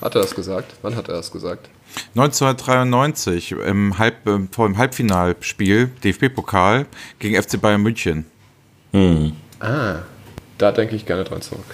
Hat 0.00 0.14
er 0.14 0.20
das 0.22 0.34
gesagt? 0.34 0.74
Wann 0.82 0.96
hat 0.96 1.08
er 1.08 1.14
das 1.14 1.30
gesagt? 1.30 1.68
1993 2.14 3.52
im 3.52 3.98
Halb, 3.98 4.26
ähm, 4.26 4.48
vor 4.50 4.66
dem 4.66 4.76
Halbfinalspiel 4.76 5.90
DFB-Pokal 6.02 6.86
gegen 7.18 7.40
FC 7.40 7.60
Bayern 7.60 7.82
München. 7.82 8.26
Ah, 9.60 10.00
da 10.58 10.72
denke 10.72 10.96
ich 10.96 11.06
gerne 11.06 11.24
dran 11.24 11.40
zurück. 11.40 11.64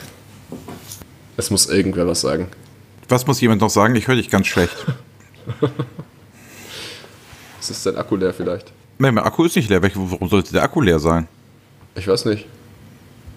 Es 1.36 1.50
muss 1.50 1.66
irgendwer 1.66 2.06
was 2.06 2.20
sagen. 2.20 2.48
Was 3.08 3.26
muss 3.26 3.40
jemand 3.40 3.60
noch 3.60 3.70
sagen? 3.70 3.94
Ich 3.96 4.06
höre 4.06 4.16
dich 4.16 4.30
ganz 4.30 4.46
schlecht. 4.46 4.76
Es 7.60 7.70
ist 7.70 7.82
sein 7.82 7.96
Akku 7.96 8.16
leer 8.16 8.32
vielleicht. 8.32 8.72
Nein, 8.98 9.14
mein 9.14 9.24
Akku 9.24 9.44
ist 9.44 9.56
nicht 9.56 9.68
leer. 9.68 9.82
Warum 9.82 10.28
sollte 10.28 10.52
der 10.52 10.62
Akku 10.62 10.80
leer 10.80 11.00
sein? 11.00 11.26
Ich 11.96 12.06
weiß 12.06 12.24
nicht. 12.26 12.46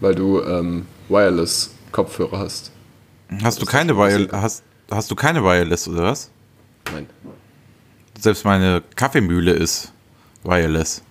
Weil 0.02 0.16
du 0.16 0.42
ähm, 0.42 0.86
Wireless-Kopfhörer 1.08 2.40
hast. 2.40 2.72
Hast 3.42 3.62
du 3.62 3.66
keine 3.66 3.96
Wireless, 3.96 4.34
hast, 4.34 4.64
hast 4.90 5.10
du 5.10 5.16
keine 5.16 5.42
Wireless 5.44 5.88
oder 5.88 6.04
was? 6.04 6.30
Nein. 6.92 7.08
Selbst 8.20 8.44
meine 8.44 8.84
Kaffeemühle 8.96 9.54
ist 9.54 9.94
Wireless. 10.44 11.02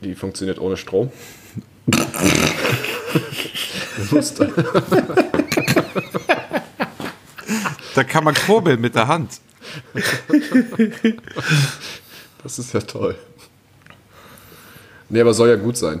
Die 0.00 0.14
funktioniert 0.14 0.58
ohne 0.58 0.76
Strom. 0.76 1.10
Muster. 4.10 4.48
Da 7.94 8.04
kann 8.04 8.24
man 8.24 8.34
kurbeln 8.34 8.80
mit 8.80 8.94
der 8.94 9.06
Hand. 9.06 9.40
Das 12.42 12.58
ist 12.58 12.72
ja 12.72 12.80
toll. 12.80 13.16
Nee, 15.08 15.20
aber 15.20 15.34
soll 15.34 15.50
ja 15.50 15.56
gut 15.56 15.76
sein. 15.76 16.00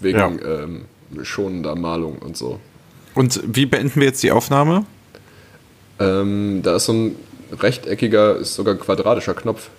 Wegen 0.00 0.18
Ja. 0.18 0.28
ähm, 0.28 0.84
schonender 1.22 1.74
Malung 1.76 2.18
und 2.18 2.36
so. 2.36 2.60
Und 3.14 3.40
wie 3.46 3.66
beenden 3.66 3.96
wir 4.00 4.04
jetzt 4.08 4.22
die 4.22 4.30
Aufnahme? 4.32 4.84
Ähm, 5.98 6.60
da 6.62 6.76
ist 6.76 6.86
so 6.86 6.92
ein 6.92 7.16
rechteckiger, 7.52 8.36
ist 8.36 8.54
sogar 8.54 8.74
ein 8.74 8.80
quadratischer 8.80 9.34
Knopf. 9.34 9.70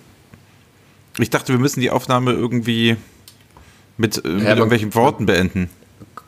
Ich 1.18 1.30
dachte, 1.30 1.52
wir 1.52 1.60
müssen 1.60 1.80
die 1.80 1.90
Aufnahme 1.90 2.32
irgendwie 2.32 2.96
mit, 3.96 4.24
äh, 4.24 4.28
mit 4.28 4.46
irgendwelchen 4.46 4.94
Worten 4.94 5.26
beenden. 5.26 5.70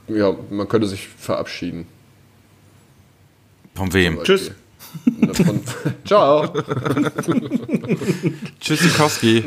Ja, 0.08 0.34
man 0.50 0.68
könnte 0.68 0.86
sich 0.88 1.08
verabschieden. 1.08 1.86
Von 3.74 3.92
wem? 3.92 4.22
Tschüss. 4.22 4.50
Von, 5.32 5.60
ciao. 6.04 6.48
Tschüssikowski. 8.60 9.44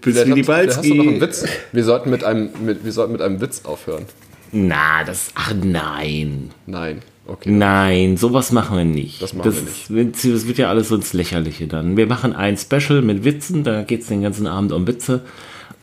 Bis 0.00 0.26
wie 0.26 0.34
die 0.34 0.44
Vielleicht 0.44 0.76
hast 0.76 0.84
du 0.88 0.94
noch 0.94 1.06
einen 1.06 1.18
Balski. 1.20 1.44
Witz. 1.46 1.52
Wir 1.72 1.84
sollten 1.84 2.10
mit 2.10 2.24
einem, 2.24 2.50
mit, 2.64 2.84
wir 2.84 2.92
sollten 2.92 3.12
mit 3.12 3.22
einem 3.22 3.40
Witz 3.40 3.62
aufhören. 3.64 4.04
Na, 4.52 5.04
das. 5.04 5.30
Ach 5.34 5.52
nein. 5.54 6.50
Nein. 6.66 7.02
Okay. 7.26 7.50
Nein, 7.50 8.16
sowas 8.16 8.52
machen 8.52 8.78
wir 8.78 8.84
nicht. 8.86 9.20
Das 9.20 9.34
machen 9.34 9.52
wir 9.52 9.62
ist- 9.70 9.90
wird- 9.90 10.14
Das 10.34 10.46
wird 10.46 10.56
ja 10.58 10.70
alles 10.70 10.88
so 10.88 10.94
ins 10.96 11.12
Lächerliche 11.12 11.66
dann. 11.66 11.96
Wir 11.98 12.06
machen 12.06 12.34
ein 12.34 12.56
Special 12.56 13.02
mit 13.02 13.24
Witzen, 13.24 13.64
da 13.64 13.82
geht 13.82 14.00
es 14.02 14.06
den 14.06 14.22
ganzen 14.22 14.46
Abend 14.46 14.72
um 14.72 14.86
Witze. 14.86 15.20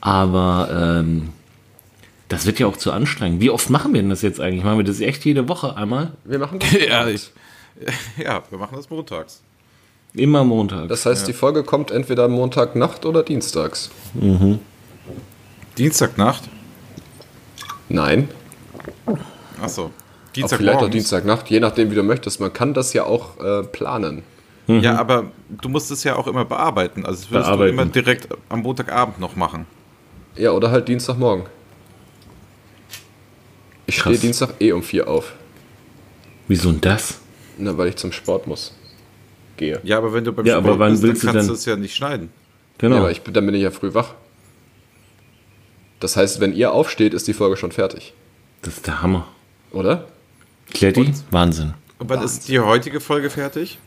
Aber 0.02 1.02
ähm, 1.04 1.30
das 2.30 2.48
wird 2.48 2.58
ja 2.58 2.66
auch 2.66 2.78
zu 2.78 2.92
anstrengend. 2.92 3.42
Wie 3.42 3.52
oft 3.52 3.70
machen 3.70 3.94
wir 3.94 4.02
denn 4.02 4.10
das 4.10 4.24
jetzt 4.24 4.40
eigentlich? 4.42 4.64
Machen 4.64 4.78
wir 4.80 4.84
das 4.86 5.00
echt 5.02 5.24
jede 5.26 5.48
Woche 5.48 5.78
einmal? 5.78 6.14
Wir 6.24 6.40
machen 6.40 6.58
das. 6.58 6.72
ja, 6.88 7.08
ich, 7.08 7.30
ja, 8.18 8.44
wir 8.50 8.58
machen 8.58 8.76
das 8.76 8.90
montags. 8.90 9.42
Immer 10.14 10.44
Montag. 10.46 10.88
Das 10.88 11.06
heißt, 11.06 11.28
die 11.28 11.34
Folge 11.34 11.64
kommt 11.64 11.92
entweder 11.92 12.30
Montagnacht 12.30 13.06
oder 13.06 13.22
dienstags. 13.22 13.90
Dienstagnacht? 15.78 16.44
Nein. 17.90 18.30
Achso. 19.62 19.92
Auch 20.42 20.50
vielleicht 20.50 20.80
auch. 20.80 20.90
Dienstagnacht, 20.90 21.50
je 21.50 21.60
nachdem, 21.60 21.92
wie 21.92 21.96
du 21.96 22.04
möchtest. 22.04 22.40
Man 22.40 22.54
kann 22.54 22.74
das 22.74 22.94
ja 22.94 23.04
auch 23.04 23.40
äh, 23.40 23.64
planen. 23.64 24.24
Ja, 24.68 24.98
aber 24.98 25.32
du 25.50 25.70
musst 25.70 25.92
es 25.92 26.04
ja 26.04 26.16
auch 26.16 26.28
immer 26.28 26.44
bearbeiten. 26.46 27.06
Also 27.06 27.22
das 27.22 27.32
würdest 27.32 27.50
Bearbeiten. 27.50 27.78
du 27.78 27.82
immer 27.84 27.92
direkt 27.92 28.28
am 28.50 28.62
Montagabend 28.62 29.20
noch 29.20 29.36
machen. 29.36 29.68
Ja, 30.36 30.52
oder 30.52 30.72
halt 30.72 30.88
Dienstagmorgen. 30.88 31.46
Ich 33.86 34.00
stehe. 34.00 34.18
Dienstag 34.18 34.56
eh 34.60 34.72
um 34.72 34.82
vier 34.82 35.08
auf. 35.08 35.34
Wieso 36.48 36.72
denn 36.72 36.82
das? 36.82 37.20
Na, 37.58 37.78
weil 37.78 37.90
ich 37.90 37.96
zum 37.96 38.12
Sport 38.12 38.48
muss. 38.48 38.74
Gehe. 39.58 39.80
Ja, 39.84 39.98
aber 39.98 40.14
wenn 40.14 40.24
du 40.26 40.34
beim 40.34 40.46
Ja, 40.46 40.58
aber 40.58 40.78
wann 40.80 40.92
bist, 40.92 41.04
willst 41.04 41.24
dann 41.24 41.34
kannst 41.34 41.50
du 41.50 41.54
es 41.54 41.66
ja 41.66 41.76
nicht 41.76 41.96
schneiden. 41.96 42.30
Genau. 42.78 42.96
Ja, 42.96 43.02
aber 43.02 43.12
ich, 43.12 43.22
bin- 43.22 43.34
dann 43.34 43.46
bin 43.46 43.56
ich 43.56 43.62
ja 43.62 43.72
früh 43.72 43.94
wach. 43.94 44.14
Das 46.02 46.18
heißt, 46.18 46.42
wenn 46.42 46.54
ihr 46.54 46.74
aufsteht, 46.74 47.14
ist 47.14 47.28
die 47.28 47.34
Folge 47.34 47.56
schon 47.58 47.72
fertig. 47.72 48.14
das 48.64 48.76
ist 48.76 48.88
der 48.88 49.02
Hammer. 49.02 49.28
Oder? 49.72 50.08
Kletti? 50.74 51.14
Wahnsinn. 51.32 51.74
Und 52.00 52.10
wann 52.10 52.22
ist 52.22 52.50
die 52.50 52.60
heutige 52.60 53.00
Folge 53.00 53.30
fertig? 53.30 53.80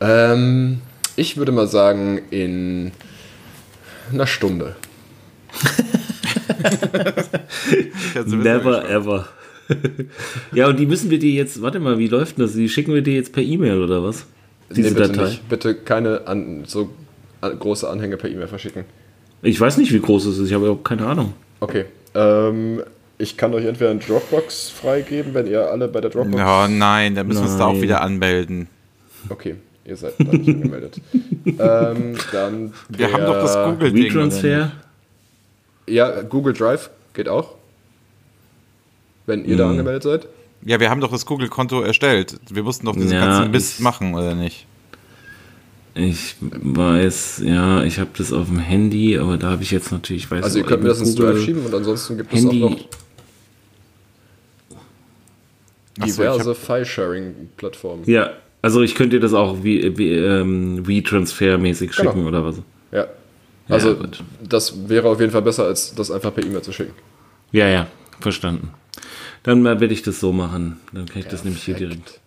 Ähm, 0.00 0.80
ich 1.16 1.36
würde 1.36 1.50
mal 1.52 1.66
sagen, 1.66 2.20
in 2.30 2.92
einer 4.12 4.26
Stunde. 4.28 4.76
Never 8.26 8.88
ever. 8.88 9.28
Ja, 10.52 10.68
und 10.68 10.78
die 10.78 10.86
müssen 10.86 11.10
wir 11.10 11.18
dir 11.18 11.32
jetzt, 11.32 11.62
warte 11.62 11.80
mal, 11.80 11.98
wie 11.98 12.08
läuft 12.08 12.38
denn 12.38 12.44
das? 12.44 12.54
Die 12.54 12.68
schicken 12.68 12.94
wir 12.94 13.02
dir 13.02 13.14
jetzt 13.14 13.32
per 13.32 13.42
E-Mail 13.42 13.82
oder 13.82 14.02
was? 14.02 14.26
Diese 14.74 14.94
bitte 14.94 15.08
Datei. 15.08 15.24
nicht. 15.24 15.48
Bitte 15.48 15.74
keine 15.74 16.26
an, 16.26 16.64
so 16.66 16.90
große 17.40 17.88
Anhänge 17.88 18.16
per 18.16 18.30
E-Mail 18.30 18.48
verschicken. 18.48 18.84
Ich 19.42 19.60
weiß 19.60 19.76
nicht, 19.76 19.92
wie 19.92 20.00
groß 20.00 20.26
es 20.26 20.38
ist, 20.38 20.48
ich 20.48 20.54
habe 20.54 20.64
überhaupt 20.64 20.84
keine 20.84 21.06
Ahnung. 21.06 21.34
Okay. 21.60 21.84
Ähm, 22.14 22.82
ich 23.18 23.36
kann 23.36 23.52
euch 23.54 23.64
entweder 23.64 23.90
einen 23.90 24.00
Dropbox 24.00 24.70
freigeben, 24.70 25.34
wenn 25.34 25.46
ihr 25.46 25.70
alle 25.70 25.88
bei 25.88 26.00
der 26.00 26.10
Dropbox. 26.10 26.42
Oh 26.42 26.66
nein, 26.68 27.14
dann 27.14 27.26
müssen 27.26 27.42
wir 27.42 27.48
uns 27.48 27.58
da 27.58 27.66
auch 27.66 27.80
wieder 27.80 28.00
anmelden. 28.00 28.68
Okay, 29.28 29.56
ihr 29.84 29.96
seid 29.96 30.14
da 30.18 30.24
nicht 30.24 30.48
angemeldet. 30.48 31.00
ähm, 31.46 32.16
dann 32.32 32.72
Wir 32.88 33.12
haben 33.12 33.24
doch 33.24 33.40
das 33.40 33.54
Google-Ding. 33.54 34.04
oder 34.04 34.14
WeTransfer? 34.14 34.72
Ja, 35.86 36.22
Google 36.22 36.54
Drive 36.54 36.90
geht 37.12 37.28
auch. 37.28 37.54
Wenn 39.26 39.44
ihr 39.44 39.56
da 39.56 39.70
angemeldet 39.70 40.02
seid. 40.02 40.28
Ja, 40.66 40.80
wir 40.80 40.90
haben 40.90 41.00
doch 41.00 41.10
das 41.10 41.26
Google-Konto 41.26 41.80
erstellt. 41.82 42.36
Wir 42.50 42.62
mussten 42.62 42.86
doch 42.86 42.94
diesen 42.94 43.12
Ja, 43.12 43.26
ganzen 43.26 43.50
Mist 43.50 43.74
ich- 43.78 43.80
machen, 43.80 44.14
oder 44.14 44.34
nicht? 44.34 44.66
Ich 45.96 46.34
weiß, 46.40 47.42
ja, 47.44 47.84
ich 47.84 47.98
habe 48.00 48.10
das 48.18 48.32
auf 48.32 48.46
dem 48.48 48.58
Handy, 48.58 49.16
aber 49.16 49.36
da 49.36 49.50
habe 49.52 49.62
ich 49.62 49.70
jetzt 49.70 49.92
natürlich, 49.92 50.24
ich 50.24 50.30
weiß 50.30 50.42
Also 50.44 50.58
ihr 50.58 50.64
könnt 50.64 50.82
mir 50.82 50.88
das 50.88 50.98
ins 51.00 51.14
Google- 51.14 51.34
Drive 51.34 51.44
schieben 51.44 51.64
und 51.66 51.74
ansonsten 51.74 52.16
gibt 52.16 52.32
Handy. 52.32 52.58
es 52.58 52.64
auch 52.64 52.70
noch 52.70 52.78
Ach 56.00 56.08
so, 56.08 56.22
diverse 56.22 56.54
File-Sharing-Plattformen. 56.54 58.02
Ja, 58.06 58.30
also 58.62 58.82
ich 58.82 58.94
könnte 58.96 59.16
dir 59.16 59.20
das 59.20 59.34
auch 59.34 59.62
wie, 59.62 59.96
wie 59.96 60.10
ähm, 60.14 60.84
WeTransfer-mäßig 60.86 61.94
Genau. 61.96 62.10
schicken 62.10 62.26
oder 62.26 62.44
was? 62.44 62.56
Ja. 62.90 63.06
Also 63.68 63.90
Ja, 63.92 63.96
das 64.42 64.88
wäre 64.88 65.08
auf 65.08 65.20
jeden 65.20 65.30
Fall 65.32 65.42
besser, 65.42 65.64
als 65.64 65.94
das 65.94 66.10
einfach 66.10 66.34
per 66.34 66.44
E-Mail 66.44 66.62
zu 66.62 66.72
schicken. 66.72 66.92
Ja, 67.52 67.68
ja, 67.68 67.86
verstanden. 68.20 68.70
Dann 69.44 69.62
werde 69.62 69.86
ich 69.86 70.02
das 70.02 70.20
so 70.20 70.32
machen. 70.32 70.80
Dann 70.92 71.06
kann 71.06 71.20
ich 71.20 71.28
das 71.28 71.44
nämlich 71.44 71.62
hier 71.62 71.74
direkt. 71.74 72.20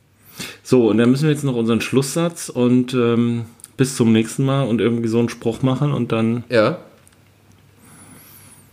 So, 0.63 0.88
und 0.89 0.97
dann 0.97 1.10
müssen 1.12 1.23
wir 1.23 1.32
jetzt 1.32 1.43
noch 1.43 1.56
unseren 1.56 1.82
Schlusssatz 1.82 2.49
und 2.49 2.93
ähm, 2.93 3.45
bis 3.75 3.95
zum 3.95 4.12
nächsten 4.12 4.45
Mal 4.45 4.63
und 4.63 4.80
irgendwie 4.80 5.08
so 5.08 5.19
einen 5.19 5.30
Spruch 5.30 5.62
machen 5.62 5.91
und 5.91 6.12
dann. 6.12 6.43
Ja. 6.49 6.80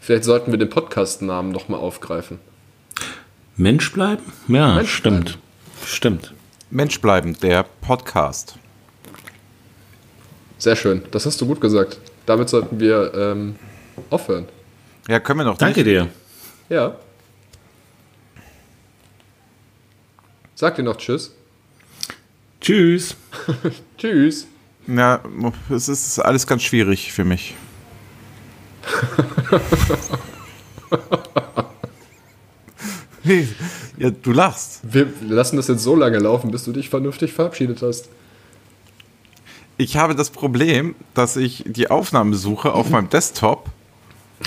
Vielleicht 0.00 0.24
sollten 0.24 0.50
wir 0.50 0.58
den 0.58 0.68
Podcast-Namen 0.68 1.52
nochmal 1.52 1.80
aufgreifen. 1.80 2.38
Mensch 3.56 3.90
bleiben? 3.92 4.22
Ja, 4.48 4.74
Mensch 4.74 4.92
stimmt. 4.94 5.24
bleiben. 5.24 5.40
Stimmt. 5.86 6.34
Mensch 6.70 7.00
bleiben, 7.00 7.36
der 7.40 7.64
Podcast. 7.80 8.56
Sehr 10.58 10.76
schön. 10.76 11.02
Das 11.12 11.24
hast 11.24 11.40
du 11.40 11.46
gut 11.46 11.60
gesagt. 11.60 11.98
Damit 12.26 12.48
sollten 12.48 12.80
wir 12.80 13.12
ähm, 13.14 13.56
aufhören. 14.10 14.46
Ja, 15.08 15.20
können 15.20 15.40
wir 15.40 15.44
noch 15.44 15.56
Danke 15.58 15.80
nicht. 15.80 15.86
dir. 15.88 16.08
Ja. 16.68 16.96
Sag 20.54 20.76
dir 20.76 20.84
noch 20.84 20.96
Tschüss. 20.96 21.32
Tschüss. 22.60 23.16
Tschüss. 23.98 24.46
Ja, 24.86 25.20
es 25.70 25.88
ist 25.88 26.20
alles 26.20 26.46
ganz 26.46 26.62
schwierig 26.62 27.12
für 27.12 27.24
mich. 27.24 27.56
ja, 33.98 34.10
du 34.10 34.32
lachst. 34.32 34.80
Wir 34.82 35.08
lassen 35.22 35.56
das 35.56 35.68
jetzt 35.68 35.82
so 35.82 35.96
lange 35.96 36.18
laufen, 36.18 36.50
bis 36.50 36.64
du 36.64 36.72
dich 36.72 36.90
vernünftig 36.90 37.32
verabschiedet 37.32 37.80
hast. 37.82 38.08
Ich 39.76 39.96
habe 39.96 40.14
das 40.14 40.30
Problem, 40.30 40.94
dass 41.14 41.36
ich 41.36 41.64
die 41.66 41.90
Aufnahme 41.90 42.36
suche 42.36 42.72
auf 42.72 42.90
meinem 42.90 43.10
Desktop. 43.10 43.68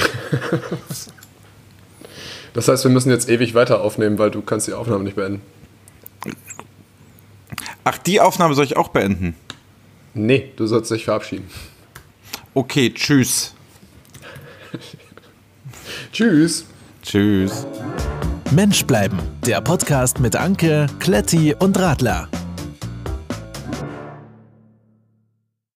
Das 2.53 2.67
heißt, 2.67 2.83
wir 2.85 2.89
müssen 2.89 3.11
jetzt 3.11 3.29
ewig 3.29 3.53
weiter 3.53 3.81
aufnehmen, 3.81 4.17
weil 4.17 4.31
du 4.31 4.41
kannst 4.41 4.67
die 4.67 4.73
Aufnahme 4.73 5.03
nicht 5.03 5.15
beenden. 5.15 5.43
Ach, 7.89 7.97
die 7.99 8.19
Aufnahme 8.19 8.53
soll 8.53 8.65
ich 8.65 8.75
auch 8.75 8.89
beenden. 8.89 9.33
Nee, 10.13 10.51
du 10.57 10.67
sollst 10.67 10.91
dich 10.91 11.05
verabschieden. 11.05 11.49
Okay, 12.53 12.93
tschüss. 12.93 13.53
Tschüss. 16.11 16.65
Tschüss. 17.01 17.65
Mensch 18.51 18.83
bleiben, 18.83 19.17
der 19.45 19.61
Podcast 19.61 20.19
mit 20.19 20.35
Anke, 20.35 20.87
Kletti 20.99 21.55
und 21.57 21.79
Radler. 21.79 22.27